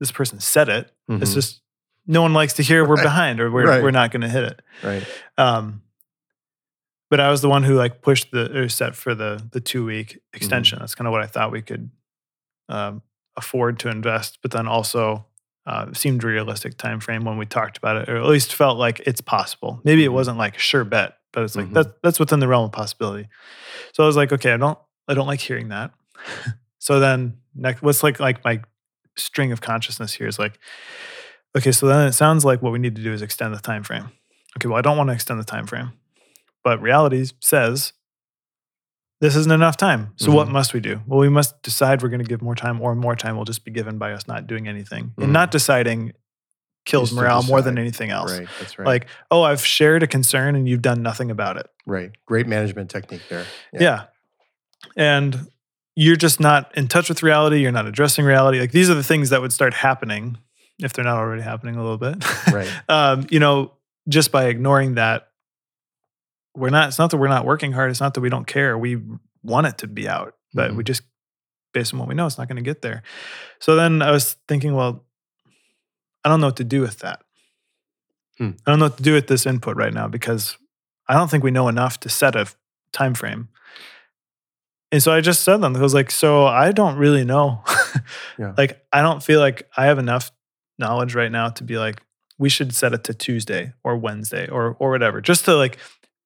this 0.00 0.12
person 0.12 0.38
said 0.38 0.68
it. 0.68 0.92
Mm-hmm. 1.10 1.22
It's 1.22 1.32
just 1.32 1.62
no 2.06 2.20
one 2.20 2.34
likes 2.34 2.52
to 2.54 2.62
hear 2.62 2.86
we're 2.86 3.02
behind 3.02 3.40
or 3.40 3.50
we're 3.50 3.66
right. 3.66 3.82
we're 3.82 3.90
not 3.90 4.10
going 4.10 4.20
to 4.20 4.28
hit 4.28 4.44
it. 4.44 4.60
Right. 4.82 5.06
Um, 5.38 5.80
but 7.08 7.20
I 7.20 7.30
was 7.30 7.40
the 7.40 7.48
one 7.48 7.62
who 7.62 7.74
like 7.76 8.02
pushed 8.02 8.32
the 8.32 8.54
or 8.54 8.68
set 8.68 8.94
for 8.94 9.14
the 9.14 9.42
the 9.50 9.62
two 9.62 9.86
week 9.86 10.18
extension. 10.34 10.76
Mm-hmm. 10.76 10.82
That's 10.82 10.94
kind 10.94 11.08
of 11.08 11.12
what 11.12 11.22
I 11.22 11.26
thought 11.26 11.50
we 11.50 11.62
could 11.62 11.90
um, 12.68 13.00
afford 13.34 13.78
to 13.78 13.88
invest, 13.88 14.40
but 14.42 14.50
then 14.50 14.68
also 14.68 15.24
uh, 15.66 15.92
seemed 15.92 16.24
realistic 16.24 16.76
time 16.76 17.00
frame 17.00 17.24
when 17.24 17.36
we 17.36 17.46
talked 17.46 17.78
about 17.78 17.96
it, 17.96 18.08
or 18.08 18.16
at 18.16 18.26
least 18.26 18.54
felt 18.54 18.78
like 18.78 19.00
it's 19.00 19.20
possible. 19.20 19.80
Maybe 19.84 20.02
it 20.02 20.06
mm-hmm. 20.06 20.14
wasn't 20.14 20.38
like 20.38 20.58
sure 20.58 20.84
bet, 20.84 21.18
but 21.32 21.44
it's 21.44 21.56
like 21.56 21.66
mm-hmm. 21.66 21.74
that, 21.74 22.02
that's 22.02 22.18
within 22.18 22.40
the 22.40 22.48
realm 22.48 22.64
of 22.64 22.72
possibility. 22.72 23.28
So 23.92 24.02
I 24.02 24.06
was 24.06 24.16
like, 24.16 24.32
okay, 24.32 24.52
I 24.52 24.56
don't 24.56 24.78
I 25.08 25.14
don't 25.14 25.26
like 25.26 25.40
hearing 25.40 25.68
that. 25.68 25.92
so 26.78 27.00
then 27.00 27.38
next 27.54 27.82
what's 27.82 28.02
like 28.02 28.20
like 28.20 28.44
my 28.44 28.62
string 29.16 29.52
of 29.52 29.60
consciousness 29.60 30.14
here 30.14 30.26
is 30.26 30.38
like, 30.38 30.58
okay, 31.56 31.72
so 31.72 31.86
then 31.86 32.08
it 32.08 32.12
sounds 32.12 32.44
like 32.44 32.62
what 32.62 32.72
we 32.72 32.78
need 32.78 32.96
to 32.96 33.02
do 33.02 33.12
is 33.12 33.22
extend 33.22 33.54
the 33.54 33.60
time 33.60 33.82
frame. 33.82 34.10
Okay, 34.56 34.68
well, 34.68 34.78
I 34.78 34.82
don't 34.82 34.96
want 34.96 35.08
to 35.08 35.14
extend 35.14 35.38
the 35.38 35.44
time 35.44 35.66
frame. 35.66 35.92
But 36.64 36.82
reality 36.82 37.26
says 37.40 37.92
this 39.20 39.36
isn't 39.36 39.52
enough 39.52 39.76
time. 39.76 40.12
So 40.16 40.26
mm-hmm. 40.26 40.36
what 40.36 40.48
must 40.48 40.72
we 40.72 40.80
do? 40.80 41.00
Well, 41.06 41.20
we 41.20 41.28
must 41.28 41.62
decide 41.62 42.02
we're 42.02 42.08
going 42.08 42.22
to 42.22 42.28
give 42.28 42.42
more 42.42 42.54
time, 42.54 42.80
or 42.80 42.94
more 42.94 43.14
time 43.14 43.36
will 43.36 43.44
just 43.44 43.64
be 43.64 43.70
given 43.70 43.98
by 43.98 44.12
us 44.12 44.26
not 44.26 44.46
doing 44.46 44.66
anything. 44.66 45.06
Mm-hmm. 45.06 45.22
And 45.22 45.32
not 45.32 45.50
deciding 45.50 46.12
kills 46.86 47.12
morale 47.12 47.42
more 47.42 47.60
than 47.60 47.78
anything 47.78 48.10
else. 48.10 48.36
Right, 48.36 48.48
that's 48.58 48.78
right. 48.78 48.86
Like, 48.86 49.06
oh, 49.30 49.42
I've 49.42 49.64
shared 49.64 50.02
a 50.02 50.06
concern 50.06 50.56
and 50.56 50.68
you've 50.68 50.82
done 50.82 51.02
nothing 51.02 51.30
about 51.30 51.56
it. 51.56 51.66
Right. 51.86 52.10
Great 52.26 52.46
management 52.46 52.90
technique 52.90 53.22
there. 53.28 53.44
Yeah. 53.72 53.80
yeah. 53.80 54.04
And 54.96 55.48
you're 55.94 56.16
just 56.16 56.40
not 56.40 56.76
in 56.76 56.88
touch 56.88 57.08
with 57.08 57.22
reality. 57.22 57.60
You're 57.60 57.72
not 57.72 57.86
addressing 57.86 58.24
reality. 58.24 58.58
Like 58.58 58.72
these 58.72 58.88
are 58.88 58.94
the 58.94 59.02
things 59.02 59.30
that 59.30 59.42
would 59.42 59.52
start 59.52 59.74
happening 59.74 60.38
if 60.78 60.94
they're 60.94 61.04
not 61.04 61.18
already 61.18 61.42
happening 61.42 61.76
a 61.76 61.82
little 61.82 61.98
bit. 61.98 62.24
Right. 62.50 62.70
um, 62.88 63.26
you 63.30 63.38
know, 63.38 63.72
just 64.08 64.32
by 64.32 64.46
ignoring 64.46 64.94
that 64.94 65.29
we're 66.54 66.70
not. 66.70 66.88
It's 66.88 66.98
not 66.98 67.10
that 67.10 67.16
we're 67.18 67.28
not 67.28 67.44
working 67.46 67.72
hard. 67.72 67.90
It's 67.90 68.00
not 68.00 68.14
that 68.14 68.20
we 68.20 68.28
don't 68.30 68.46
care. 68.46 68.76
We 68.76 68.98
want 69.42 69.66
it 69.66 69.78
to 69.78 69.86
be 69.86 70.08
out, 70.08 70.34
but 70.52 70.74
we 70.74 70.82
Mhm. 70.82 70.86
just 70.86 71.02
based 71.72 71.92
on 71.94 72.00
what 72.00 72.08
we 72.08 72.14
know, 72.14 72.26
it's 72.26 72.36
not 72.38 72.48
going 72.48 72.56
to 72.56 72.62
get 72.62 72.82
there. 72.82 73.02
So 73.60 73.76
then 73.76 74.02
I 74.02 74.10
was 74.10 74.36
thinking, 74.48 74.74
well, 74.74 75.04
I 76.24 76.28
don't 76.28 76.40
know 76.40 76.48
what 76.48 76.56
to 76.56 76.64
do 76.64 76.80
with 76.80 76.98
that. 76.98 77.22
Hmm. 78.38 78.50
I 78.66 78.70
don't 78.72 78.80
know 78.80 78.86
what 78.86 78.96
to 78.96 79.02
do 79.04 79.12
with 79.14 79.28
this 79.28 79.46
input 79.46 79.76
right 79.76 79.94
now 79.94 80.08
because 80.08 80.56
I 81.08 81.14
don't 81.14 81.30
think 81.30 81.44
we 81.44 81.52
know 81.52 81.68
enough 81.68 82.00
to 82.00 82.08
set 82.08 82.34
a 82.34 82.46
time 82.92 83.14
frame. 83.14 83.48
And 84.92 85.00
so 85.00 85.12
I 85.12 85.20
just 85.20 85.42
said 85.44 85.58
them. 85.58 85.76
I 85.76 85.80
was 85.80 85.94
like, 85.94 86.10
so 86.10 86.46
I 86.46 86.72
don't 86.72 86.96
really 86.96 87.24
know. 87.24 87.62
Yeah. 88.38 88.54
Like 88.56 88.82
I 88.92 89.02
don't 89.02 89.22
feel 89.22 89.38
like 89.40 89.68
I 89.76 89.84
have 89.86 89.98
enough 89.98 90.30
knowledge 90.78 91.14
right 91.14 91.30
now 91.30 91.50
to 91.50 91.64
be 91.64 91.76
like, 91.76 92.00
we 92.38 92.48
should 92.48 92.74
set 92.74 92.94
it 92.94 93.04
to 93.04 93.14
Tuesday 93.14 93.72
or 93.84 93.96
Wednesday 93.96 94.48
or 94.48 94.76
or 94.78 94.90
whatever. 94.90 95.20
Just 95.20 95.44
to 95.44 95.54
like 95.56 95.76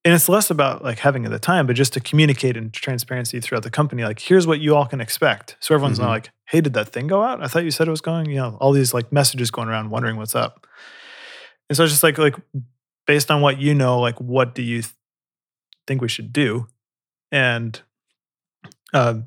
and 0.05 0.13
it's 0.15 0.29
less 0.29 0.51
about 0.51 0.85
like 0.85 0.99
having 0.99 1.23
the 1.23 1.39
time, 1.39 1.67
but 1.67 1.77
just 1.77 1.93
to 1.95 2.01
communicate 2.01 2.57
in 2.57 2.71
transparency 2.71 3.41
throughout 3.41 3.63
the 3.63 3.71
company. 3.71 4.05
Like, 4.05 4.21
here's 4.21 4.47
what 4.47 4.61
you 4.61 4.77
all 4.77 4.87
can 4.87 5.01
expect. 5.01 5.57
So 5.61 5.75
everyone's 5.75 5.99
Mhm. 5.99 6.03
not 6.03 6.11
like, 6.11 6.31
hey, 6.47 6.61
did 6.61 6.75
that 6.75 6.89
thing 6.91 7.07
go 7.07 7.23
out? 7.23 7.43
I 7.43 7.47
thought 7.47 7.65
you 7.65 7.71
said 7.71 7.89
it 7.89 7.91
was 7.91 8.01
going, 8.03 8.27
you 8.29 8.37
know, 8.37 8.57
all 8.61 8.73
these 8.73 8.93
like 8.93 9.11
messages 9.13 9.51
going 9.51 9.69
around 9.69 9.91
wondering 9.91 10.17
what's 10.17 10.35
up. 10.35 10.67
And 11.71 11.77
so 11.77 11.85
it's 11.85 11.93
just 11.93 12.03
like, 12.03 12.19
like 12.19 12.37
based 13.07 13.31
on 13.31 13.41
what 13.41 13.59
you 13.61 13.75
know, 13.75 13.99
like 14.01 14.21
what 14.21 14.55
do 14.55 14.63
you 14.63 14.83
th- 14.83 14.95
think 15.87 16.03
we 16.03 16.09
should 16.09 16.33
do? 16.33 16.67
And 17.33 17.81
uh, 18.93 19.21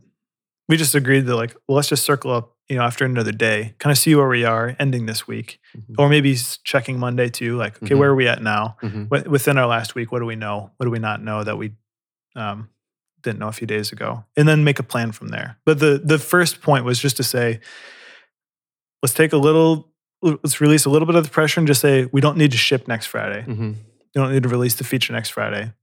we 0.69 0.77
just 0.77 0.95
agreed 0.95 1.21
that 1.25 1.35
like, 1.35 1.55
well, 1.67 1.75
let's 1.77 1.89
just 1.89 2.03
circle 2.03 2.31
up, 2.31 2.55
you 2.69 2.75
know, 2.77 2.83
after 2.83 3.05
another 3.05 3.31
day, 3.31 3.73
kind 3.79 3.91
of 3.91 3.97
see 3.97 4.13
where 4.15 4.27
we 4.27 4.43
are 4.43 4.75
ending 4.79 5.05
this 5.05 5.25
week, 5.27 5.59
Mhm. 5.75 5.95
or 5.97 6.09
maybe 6.09 6.35
checking 6.63 6.99
Monday 6.99 7.29
too. 7.29 7.55
Like, 7.55 7.81
okay, 7.81 7.95
Mhm. 7.95 7.99
where 7.99 8.09
are 8.09 8.15
we 8.15 8.27
at 8.27 8.41
now? 8.43 8.75
Mhm. 8.83 9.27
Within 9.27 9.57
our 9.57 9.67
last 9.67 9.95
week, 9.95 10.11
what 10.11 10.19
do 10.19 10.25
we 10.25 10.35
know? 10.35 10.71
What 10.77 10.85
do 10.85 10.89
we 10.91 10.99
not 10.99 11.21
know 11.23 11.43
that 11.43 11.57
we 11.57 11.71
um, 12.35 12.69
didn't 13.23 13.39
know 13.39 13.47
a 13.47 13.51
few 13.53 13.65
days 13.67 13.91
ago? 13.91 14.25
And 14.35 14.47
then 14.47 14.63
make 14.63 14.79
a 14.79 14.83
plan 14.83 15.11
from 15.11 15.29
there. 15.29 15.57
But 15.65 15.79
the 15.79 16.01
the 16.03 16.19
first 16.19 16.61
point 16.61 16.83
was 16.85 16.99
just 16.99 17.17
to 17.17 17.23
say, 17.23 17.61
let's 19.01 19.13
take 19.13 19.33
a 19.33 19.37
little, 19.37 19.91
let's 20.21 20.59
release 20.61 20.85
a 20.85 20.89
little 20.89 21.05
bit 21.05 21.15
of 21.15 21.23
the 21.23 21.29
pressure 21.29 21.59
and 21.59 21.67
just 21.67 21.81
say 21.81 22.07
we 22.11 22.21
don't 22.21 22.37
need 22.37 22.51
to 22.51 22.57
ship 22.57 22.87
next 22.87 23.05
Friday. 23.07 23.43
Mhm. 23.47 23.75
You 23.75 24.21
don't 24.21 24.31
need 24.31 24.43
to 24.43 24.49
release 24.49 24.75
the 24.75 24.83
feature 24.83 25.13
next 25.13 25.29
Friday. 25.29 25.73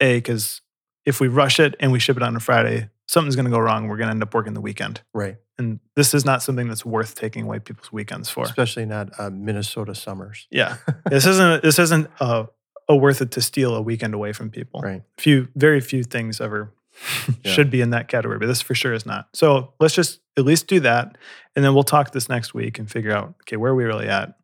A, 0.00 0.18
because 0.18 0.60
if 1.04 1.20
we 1.20 1.28
rush 1.28 1.58
it 1.60 1.74
and 1.80 1.92
we 1.92 1.98
ship 1.98 2.16
it 2.16 2.22
on 2.22 2.36
a 2.36 2.40
Friday, 2.40 2.90
something's 3.06 3.36
going 3.36 3.44
to 3.46 3.50
go 3.50 3.58
wrong. 3.58 3.88
We're 3.88 3.96
going 3.96 4.08
to 4.08 4.12
end 4.12 4.22
up 4.22 4.34
working 4.34 4.54
the 4.54 4.60
weekend. 4.60 5.00
Right. 5.14 5.36
And 5.58 5.80
this 5.94 6.12
is 6.12 6.24
not 6.24 6.42
something 6.42 6.68
that's 6.68 6.84
worth 6.84 7.14
taking 7.14 7.44
away 7.44 7.58
people's 7.60 7.90
weekends 7.92 8.28
for. 8.28 8.44
Especially 8.44 8.84
not 8.84 9.18
uh, 9.18 9.30
Minnesota 9.30 9.94
summers. 9.94 10.46
Yeah, 10.50 10.76
this 11.10 11.24
isn't 11.26 11.62
this 11.62 11.78
isn't 11.78 12.10
uh, 12.20 12.44
a 12.88 12.96
worth 12.96 13.22
it 13.22 13.30
to 13.32 13.40
steal 13.40 13.74
a 13.74 13.80
weekend 13.80 14.12
away 14.14 14.32
from 14.32 14.50
people. 14.50 14.80
Right. 14.80 15.02
Few, 15.18 15.48
very 15.56 15.80
few 15.80 16.02
things 16.02 16.40
ever 16.40 16.72
Yeah. 17.44 17.52
should 17.52 17.70
be 17.70 17.80
in 17.80 17.90
that 17.90 18.08
category, 18.08 18.38
but 18.38 18.46
this 18.46 18.60
for 18.62 18.74
sure 18.74 18.92
is 18.92 19.04
not. 19.06 19.28
So 19.34 19.72
let's 19.80 19.94
just 19.94 20.20
at 20.36 20.44
least 20.44 20.66
do 20.66 20.80
that, 20.80 21.16
and 21.54 21.64
then 21.64 21.74
we'll 21.74 21.84
talk 21.84 22.12
this 22.12 22.28
next 22.28 22.52
week 22.54 22.78
and 22.78 22.90
figure 22.90 23.12
out 23.12 23.34
okay 23.42 23.56
where 23.56 23.72
are 23.72 23.74
we 23.74 23.84
really 23.84 24.08
at. 24.08 24.36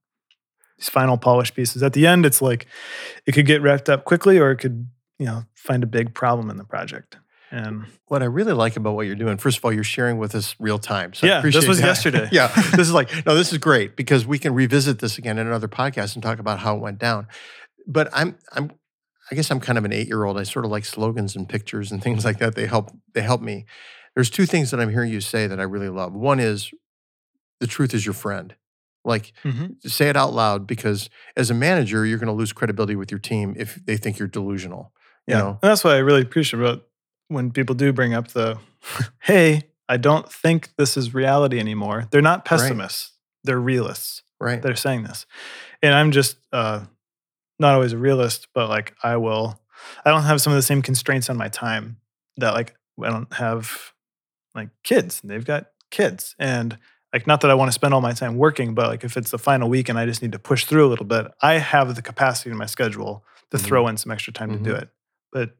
These 0.78 0.88
final 0.88 1.16
polish 1.18 1.54
pieces 1.54 1.82
at 1.82 1.92
the 1.92 2.06
end, 2.06 2.24
it's 2.26 2.40
like 2.42 2.66
it 3.26 3.32
could 3.32 3.46
get 3.46 3.60
wrapped 3.62 3.88
up 3.88 4.04
quickly, 4.04 4.38
or 4.38 4.50
it 4.50 4.56
could 4.56 4.86
you 5.18 5.26
know 5.26 5.44
find 5.54 5.82
a 5.82 5.86
big 5.86 6.14
problem 6.14 6.48
in 6.50 6.56
the 6.56 6.64
project. 6.64 7.18
And 7.52 7.84
What 8.06 8.22
I 8.22 8.24
really 8.24 8.54
like 8.54 8.76
about 8.76 8.94
what 8.94 9.06
you're 9.06 9.14
doing, 9.14 9.36
first 9.36 9.58
of 9.58 9.64
all, 9.64 9.72
you're 9.72 9.84
sharing 9.84 10.16
with 10.16 10.34
us 10.34 10.56
real 10.58 10.78
time. 10.78 11.12
So 11.12 11.26
I 11.26 11.30
Yeah, 11.30 11.42
this 11.42 11.68
was 11.68 11.80
that. 11.80 11.86
yesterday. 11.86 12.28
yeah, 12.32 12.48
this 12.72 12.88
is 12.88 12.92
like 12.92 13.10
no, 13.26 13.34
this 13.34 13.52
is 13.52 13.58
great 13.58 13.94
because 13.94 14.26
we 14.26 14.38
can 14.38 14.54
revisit 14.54 15.00
this 15.00 15.18
again 15.18 15.38
in 15.38 15.46
another 15.46 15.68
podcast 15.68 16.14
and 16.14 16.22
talk 16.22 16.38
about 16.38 16.60
how 16.60 16.74
it 16.76 16.80
went 16.80 16.98
down. 16.98 17.28
But 17.86 18.08
I'm 18.14 18.38
I'm 18.52 18.72
I 19.30 19.34
guess 19.34 19.50
I'm 19.50 19.60
kind 19.60 19.76
of 19.76 19.84
an 19.84 19.92
eight 19.92 20.08
year 20.08 20.24
old. 20.24 20.38
I 20.38 20.44
sort 20.44 20.64
of 20.64 20.70
like 20.70 20.86
slogans 20.86 21.36
and 21.36 21.46
pictures 21.48 21.92
and 21.92 22.02
things 22.06 22.24
like 22.24 22.38
that. 22.38 22.54
They 22.54 22.66
help 22.66 22.90
they 23.12 23.20
help 23.20 23.42
me. 23.42 23.66
There's 24.14 24.30
two 24.30 24.46
things 24.46 24.70
that 24.70 24.80
I'm 24.80 24.90
hearing 24.90 25.12
you 25.12 25.20
say 25.20 25.46
that 25.46 25.60
I 25.60 25.64
really 25.64 25.88
love. 25.90 26.14
One 26.14 26.40
is 26.40 26.70
the 27.60 27.66
truth 27.66 27.92
is 27.92 28.06
your 28.06 28.14
friend. 28.14 28.54
Like 29.04 29.32
mm-hmm. 29.44 29.66
say 29.86 30.08
it 30.08 30.16
out 30.16 30.32
loud 30.32 30.66
because 30.66 31.10
as 31.36 31.50
a 31.50 31.54
manager, 31.54 32.06
you're 32.06 32.18
going 32.18 32.28
to 32.28 32.32
lose 32.32 32.52
credibility 32.52 32.94
with 32.96 33.10
your 33.10 33.18
team 33.20 33.54
if 33.58 33.78
they 33.84 33.96
think 33.96 34.18
you're 34.18 34.28
delusional. 34.28 34.92
You 35.26 35.34
Yeah. 35.34 35.38
know, 35.38 35.48
And 35.62 35.70
that's 35.70 35.84
what 35.84 35.94
I 35.94 35.98
really 35.98 36.22
appreciate 36.22 36.60
about 36.60 36.82
when 37.28 37.50
people 37.50 37.74
do 37.74 37.92
bring 37.92 38.14
up 38.14 38.28
the, 38.28 38.58
hey, 39.20 39.62
I 39.88 39.96
don't 39.96 40.30
think 40.30 40.70
this 40.76 40.96
is 40.96 41.14
reality 41.14 41.58
anymore. 41.58 42.06
They're 42.10 42.22
not 42.22 42.44
pessimists, 42.44 43.12
they're 43.44 43.60
realists. 43.60 44.22
right? 44.40 44.60
They're 44.62 44.76
saying 44.76 45.04
this. 45.04 45.26
And 45.82 45.94
I'm 45.94 46.12
just 46.12 46.36
uh, 46.52 46.84
not 47.58 47.74
always 47.74 47.92
a 47.92 47.98
realist, 47.98 48.48
but 48.54 48.68
like 48.68 48.94
I 49.02 49.16
will, 49.16 49.60
I 50.04 50.10
don't 50.10 50.22
have 50.24 50.40
some 50.40 50.52
of 50.52 50.56
the 50.56 50.62
same 50.62 50.82
constraints 50.82 51.28
on 51.28 51.36
my 51.36 51.48
time 51.48 51.96
that 52.36 52.54
like 52.54 52.74
I 53.02 53.10
don't 53.10 53.32
have 53.34 53.92
like 54.54 54.68
kids. 54.84 55.20
They've 55.24 55.44
got 55.44 55.66
kids. 55.90 56.34
And 56.38 56.78
like, 57.12 57.26
not 57.26 57.40
that 57.42 57.50
I 57.50 57.54
want 57.54 57.68
to 57.68 57.72
spend 57.72 57.92
all 57.92 58.00
my 58.00 58.12
time 58.12 58.36
working, 58.38 58.74
but 58.74 58.86
like 58.88 59.04
if 59.04 59.16
it's 59.16 59.30
the 59.30 59.38
final 59.38 59.68
week 59.68 59.88
and 59.88 59.98
I 59.98 60.06
just 60.06 60.22
need 60.22 60.32
to 60.32 60.38
push 60.38 60.64
through 60.64 60.86
a 60.86 60.90
little 60.90 61.04
bit, 61.04 61.26
I 61.42 61.54
have 61.54 61.94
the 61.94 62.02
capacity 62.02 62.50
in 62.50 62.56
my 62.56 62.66
schedule 62.66 63.24
to 63.50 63.56
Mhm. 63.58 63.64
throw 63.64 63.88
in 63.88 63.96
some 63.96 64.12
extra 64.12 64.32
time 64.32 64.52
to 64.52 64.58
do 64.58 64.70
Mhm. 64.72 64.82
it. 64.82 64.88
But 65.32 65.56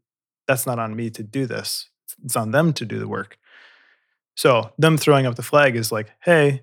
that's 0.52 0.66
not 0.66 0.78
on 0.78 0.94
me 0.94 1.08
to 1.08 1.22
do 1.22 1.46
this. 1.46 1.88
It's 2.22 2.36
on 2.36 2.50
them 2.50 2.74
to 2.74 2.84
do 2.84 2.98
the 2.98 3.08
work. 3.08 3.38
So 4.36 4.72
them 4.76 4.98
throwing 4.98 5.24
up 5.24 5.34
the 5.34 5.42
flag 5.42 5.76
is 5.76 5.90
like, 5.90 6.12
hey, 6.24 6.62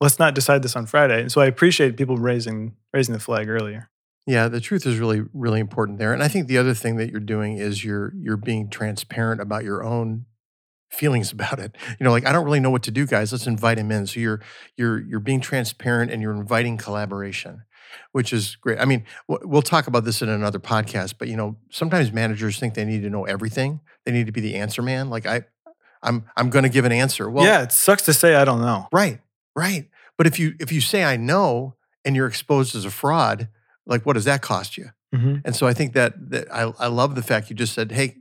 let's 0.00 0.20
not 0.20 0.34
decide 0.34 0.62
this 0.62 0.76
on 0.76 0.86
Friday. 0.86 1.22
And 1.22 1.32
so 1.32 1.40
I 1.40 1.46
appreciate 1.46 1.96
people 1.96 2.18
raising 2.18 2.76
raising 2.92 3.12
the 3.12 3.20
flag 3.20 3.48
earlier. 3.48 3.90
Yeah, 4.28 4.46
the 4.46 4.60
truth 4.60 4.86
is 4.86 4.98
really, 4.98 5.22
really 5.34 5.58
important 5.58 5.98
there. 5.98 6.12
And 6.12 6.22
I 6.22 6.28
think 6.28 6.46
the 6.46 6.56
other 6.56 6.72
thing 6.72 6.96
that 6.96 7.10
you're 7.10 7.20
doing 7.20 7.58
is 7.58 7.84
you're 7.84 8.12
you're 8.16 8.36
being 8.36 8.70
transparent 8.70 9.40
about 9.40 9.64
your 9.64 9.82
own 9.82 10.26
feelings 10.88 11.32
about 11.36 11.58
it. 11.58 11.76
You 11.98 12.04
know, 12.04 12.12
like 12.12 12.26
I 12.26 12.32
don't 12.32 12.44
really 12.44 12.60
know 12.60 12.70
what 12.70 12.84
to 12.84 12.92
do, 12.92 13.06
guys. 13.06 13.32
Let's 13.32 13.48
invite 13.48 13.78
him 13.78 13.90
in. 13.90 14.06
So 14.06 14.20
you're 14.20 14.40
you're 14.76 15.00
you're 15.00 15.20
being 15.20 15.40
transparent 15.40 16.12
and 16.12 16.22
you're 16.22 16.32
inviting 16.32 16.76
collaboration, 16.76 17.64
which 18.12 18.32
is 18.32 18.56
great. 18.56 18.78
I 18.78 18.84
mean, 18.84 19.04
we'll 19.28 19.62
talk 19.62 19.86
about 19.86 20.04
this 20.04 20.22
in 20.22 20.28
another 20.28 20.58
podcast, 20.58 21.14
but 21.18 21.28
you 21.28 21.36
know, 21.36 21.56
sometimes 21.70 22.12
managers 22.12 22.58
think 22.58 22.74
they 22.74 22.84
need 22.84 23.02
to 23.02 23.10
know 23.10 23.24
everything. 23.24 23.80
They 24.04 24.12
need 24.12 24.26
to 24.26 24.32
be 24.32 24.40
the 24.40 24.56
answer 24.56 24.82
man. 24.82 25.10
Like 25.10 25.26
I 25.26 25.44
I'm 26.02 26.24
I'm 26.36 26.50
going 26.50 26.64
to 26.64 26.68
give 26.68 26.84
an 26.84 26.92
answer. 26.92 27.30
Well, 27.30 27.44
yeah, 27.44 27.62
it 27.62 27.72
sucks 27.72 28.02
to 28.02 28.12
say 28.12 28.34
I 28.34 28.44
don't 28.44 28.60
know. 28.60 28.88
Right, 28.92 29.20
right. 29.56 29.88
But 30.16 30.26
if 30.26 30.38
you 30.38 30.54
if 30.60 30.70
you 30.70 30.80
say 30.80 31.04
I 31.04 31.16
know 31.16 31.74
and 32.04 32.14
you're 32.14 32.26
exposed 32.26 32.76
as 32.76 32.84
a 32.84 32.90
fraud, 32.90 33.48
like 33.86 34.04
what 34.04 34.12
does 34.12 34.24
that 34.26 34.42
cost 34.42 34.76
you? 34.76 34.90
Mhm. 35.14 35.42
And 35.44 35.56
so 35.56 35.66
I 35.66 35.72
think 35.72 35.92
that 35.94 36.30
that 36.30 36.52
I, 36.52 36.72
I 36.78 36.86
love 36.88 37.14
the 37.14 37.22
fact 37.22 37.50
you 37.50 37.56
just 37.56 37.72
said, 37.72 37.92
"Hey, 37.92 38.16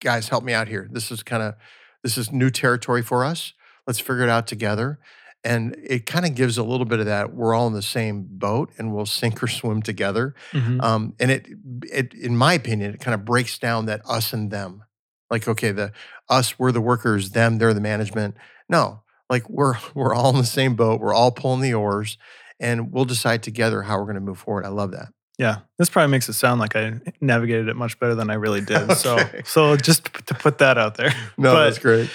guys, 0.00 0.28
help 0.28 0.44
me 0.44 0.52
out 0.52 0.68
here. 0.68 0.88
This 0.90 1.10
is 1.10 1.22
kind 1.22 1.42
of 1.42 1.54
this 2.02 2.16
is 2.16 2.32
new 2.32 2.50
territory 2.50 3.02
for 3.02 3.24
us. 3.24 3.52
Let's 3.86 3.98
figure 4.00 4.22
it 4.22 4.28
out 4.28 4.46
together." 4.46 4.98
And 5.44 5.76
it 5.82 6.04
kind 6.06 6.26
of 6.26 6.34
gives 6.34 6.58
a 6.58 6.62
little 6.64 6.84
bit 6.84 6.98
of 6.98 7.06
that 7.06 7.32
we're 7.32 7.54
all 7.54 7.68
in 7.68 7.72
the 7.72 7.80
same 7.82 8.26
boat 8.28 8.70
and 8.76 8.92
we'll 8.92 9.06
sink 9.06 9.40
or 9.42 9.46
swim 9.46 9.82
together. 9.82 10.34
Mhm. 10.52 10.82
Um, 10.82 11.14
and 11.20 11.30
it, 11.30 11.46
it, 11.92 12.12
in 12.14 12.36
my 12.36 12.54
opinion, 12.54 12.92
it 12.94 13.00
kind 13.00 13.14
of 13.14 13.24
breaks 13.24 13.56
down 13.58 13.86
that 13.86 14.00
us 14.04 14.32
and 14.32 14.50
them. 14.50 14.82
Like, 15.30 15.46
okay, 15.46 15.70
the 15.72 15.92
us, 16.28 16.58
we're 16.58 16.72
the 16.72 16.80
workers, 16.80 17.30
them, 17.30 17.58
they're 17.58 17.72
the 17.74 17.80
management. 17.80 18.34
No, 18.68 19.02
like 19.30 19.48
we're 19.48 19.74
we're 19.94 20.14
all 20.14 20.30
in 20.30 20.36
the 20.36 20.44
same 20.44 20.74
boat. 20.74 21.00
We're 21.00 21.14
all 21.14 21.30
pulling 21.30 21.60
the 21.60 21.74
oars, 21.74 22.18
and 22.58 22.90
we'll 22.92 23.04
decide 23.04 23.42
together 23.42 23.82
how 23.82 23.98
we're 23.98 24.04
going 24.04 24.14
to 24.16 24.20
move 24.20 24.38
forward. 24.38 24.64
I 24.64 24.68
love 24.70 24.90
that. 24.92 25.08
Yeah, 25.38 25.58
this 25.78 25.88
probably 25.88 26.10
makes 26.10 26.28
it 26.28 26.32
sound 26.32 26.58
like 26.60 26.74
I 26.74 26.94
navigated 27.20 27.68
it 27.68 27.76
much 27.76 28.00
better 28.00 28.16
than 28.16 28.28
I 28.28 28.34
really 28.34 28.60
did. 28.60 28.90
So, 28.96 29.18
Okay. 29.20 29.42
so 29.44 29.76
just 29.76 30.04
to 30.06 30.10
put- 30.10 30.26
to 30.26 30.34
put 30.34 30.58
that 30.58 30.78
out 30.78 30.96
there. 30.96 31.12
No, 31.38 31.52
But- 31.54 31.64
that's 31.66 31.78
great. 31.78 32.10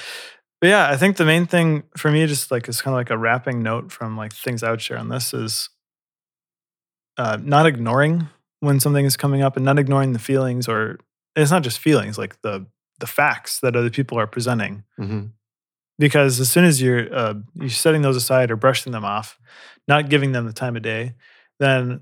But 0.64 0.70
yeah, 0.70 0.90
I 0.90 0.96
think 0.96 1.18
the 1.18 1.26
main 1.26 1.46
thing 1.46 1.84
for 1.98 2.10
me, 2.10 2.26
just 2.26 2.50
like 2.50 2.70
is 2.70 2.82
kind 2.82 2.94
of 2.94 2.98
like 2.98 3.10
a 3.10 3.18
wrapping 3.18 3.64
note 3.64 3.92
from 3.92 4.16
like 4.16 4.32
things 4.32 4.64
I 4.64 4.72
would 4.72 4.80
share 4.80 4.98
on 4.98 5.10
this 5.10 5.34
is 5.34 5.68
uh, 7.18 7.38
not 7.42 7.66
ignoring 7.66 8.30
when 8.62 8.80
something 8.80 9.04
is 9.04 9.18
coming 9.18 9.42
up 9.42 9.58
and 9.58 9.66
not 9.66 9.78
ignoring 9.78 10.14
the 10.14 10.20
feelings 10.20 10.70
or 10.70 11.02
it's 11.36 11.52
not 11.52 11.64
just 11.64 11.80
feelings, 11.80 12.18
like 12.18 12.42
the 12.44 12.66
the 13.02 13.08
facts 13.08 13.60
that 13.60 13.76
other 13.76 13.90
people 13.90 14.18
are 14.18 14.26
presenting. 14.26 14.86
hmm 14.98 15.24
Because 16.00 16.40
as 16.40 16.50
soon 16.50 16.64
as 16.64 16.82
you're 16.82 17.14
uh, 17.14 17.34
you're 17.56 17.70
setting 17.70 18.02
those 18.02 18.16
aside 18.16 18.50
or 18.50 18.56
brushing 18.56 18.94
them 18.94 19.04
off, 19.04 19.38
not 19.90 20.08
giving 20.08 20.32
them 20.32 20.46
the 20.46 20.54
time 20.54 20.78
of 20.78 20.82
day, 20.82 21.16
then 21.60 22.00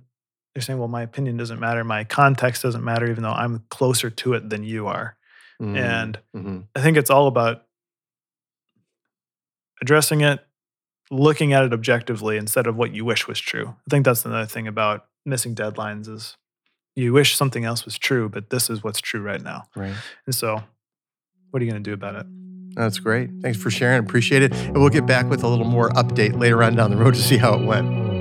you're 0.54 0.62
saying, 0.62 0.78
well, 0.78 0.88
my 0.88 1.02
opinion 1.02 1.36
doesn't 1.36 1.60
matter, 1.60 1.84
my 1.84 2.04
context 2.04 2.62
doesn't 2.62 2.84
matter, 2.84 3.10
even 3.10 3.24
though 3.24 3.32
I'm 3.32 3.66
closer 3.72 4.12
to 4.12 4.34
it 4.36 4.52
than 4.52 4.64
you 4.64 4.86
are. 4.86 5.18
And 5.60 6.20
hmm 6.32 6.60
I 6.76 6.82
think 6.82 6.98
it's 6.98 7.10
all 7.10 7.26
about 7.26 7.66
addressing 9.82 10.22
it, 10.22 10.40
looking 11.10 11.54
at 11.54 11.64
it 11.64 11.74
objectively 11.74 12.38
instead 12.38 12.68
of 12.68 12.76
what 12.76 12.94
you 12.94 13.04
wish 13.04 13.28
was 13.28 13.40
true. 13.40 13.68
I 13.70 13.90
think 13.90 14.06
that's 14.06 14.26
another 14.26 14.46
thing 14.46 14.68
about 14.68 15.06
missing 15.26 15.56
deadlines 15.56 16.08
is 16.08 16.38
you 16.96 17.14
wish 17.14 17.36
something 17.36 17.66
else 17.66 17.86
was 17.86 17.98
true, 17.98 18.30
but 18.30 18.50
this 18.50 18.70
is 18.70 18.84
what's 18.84 19.02
true 19.02 19.22
right 19.22 19.42
now. 19.42 19.64
right. 19.76 19.94
And 20.26 20.36
so 20.36 20.62
what 21.50 21.62
are 21.62 21.66
you 21.66 21.72
going 21.72 21.84
to 21.84 21.90
do 21.90 21.94
about 21.94 22.16
it? 22.16 22.26
That's 22.76 23.00
great. 23.00 23.30
Thanks 23.42 23.62
for 23.62 23.70
sharing. 23.70 24.00
Appreciate 24.00 24.44
it. 24.44 24.54
And 24.54 24.78
we'll 24.78 24.90
get 24.90 25.06
back 25.06 25.30
with 25.30 25.44
a 25.44 25.48
little 25.48 25.66
more 25.66 25.90
update 25.90 26.40
later 26.40 26.64
on 26.64 26.76
down 26.76 26.92
the 26.92 26.98
road 26.98 27.16
to 27.16 27.22
see 27.22 27.38
how 27.38 27.54
it 27.56 27.66
went. 27.66 28.12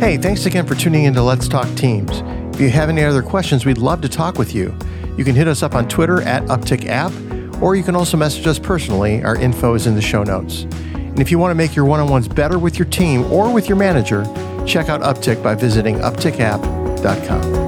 Hey, 0.00 0.16
thanks 0.16 0.46
again 0.46 0.66
for 0.66 0.74
tuning 0.74 1.04
in 1.04 1.14
to 1.14 1.22
Let's 1.22 1.48
Talk 1.48 1.66
Teams. 1.74 2.22
If 2.54 2.60
you 2.60 2.70
have 2.70 2.88
any 2.88 3.02
other 3.02 3.22
questions, 3.22 3.66
we'd 3.66 3.78
love 3.78 4.00
to 4.02 4.08
talk 4.08 4.38
with 4.38 4.54
you. 4.54 4.74
You 5.18 5.24
can 5.24 5.34
hit 5.34 5.48
us 5.48 5.62
up 5.62 5.74
on 5.74 5.88
Twitter 5.88 6.22
at 6.22 6.42
Uptick 6.44 6.86
App, 6.86 7.12
or 7.60 7.74
you 7.74 7.82
can 7.82 7.96
also 7.96 8.16
message 8.16 8.46
us 8.46 8.58
personally. 8.58 9.22
Our 9.22 9.36
info 9.36 9.74
is 9.74 9.86
in 9.86 9.94
the 9.94 10.02
show 10.02 10.22
notes. 10.22 10.62
And 10.94 11.20
if 11.20 11.30
you 11.30 11.38
want 11.38 11.50
to 11.50 11.54
make 11.54 11.74
your 11.74 11.84
one 11.84 12.00
on 12.00 12.08
ones 12.08 12.28
better 12.28 12.58
with 12.58 12.78
your 12.78 12.86
team 12.88 13.24
or 13.32 13.52
with 13.52 13.68
your 13.68 13.76
manager, 13.76 14.24
check 14.66 14.88
out 14.88 15.00
Uptick 15.00 15.42
by 15.42 15.54
visiting 15.54 15.96
uptickapp.com. 15.96 17.65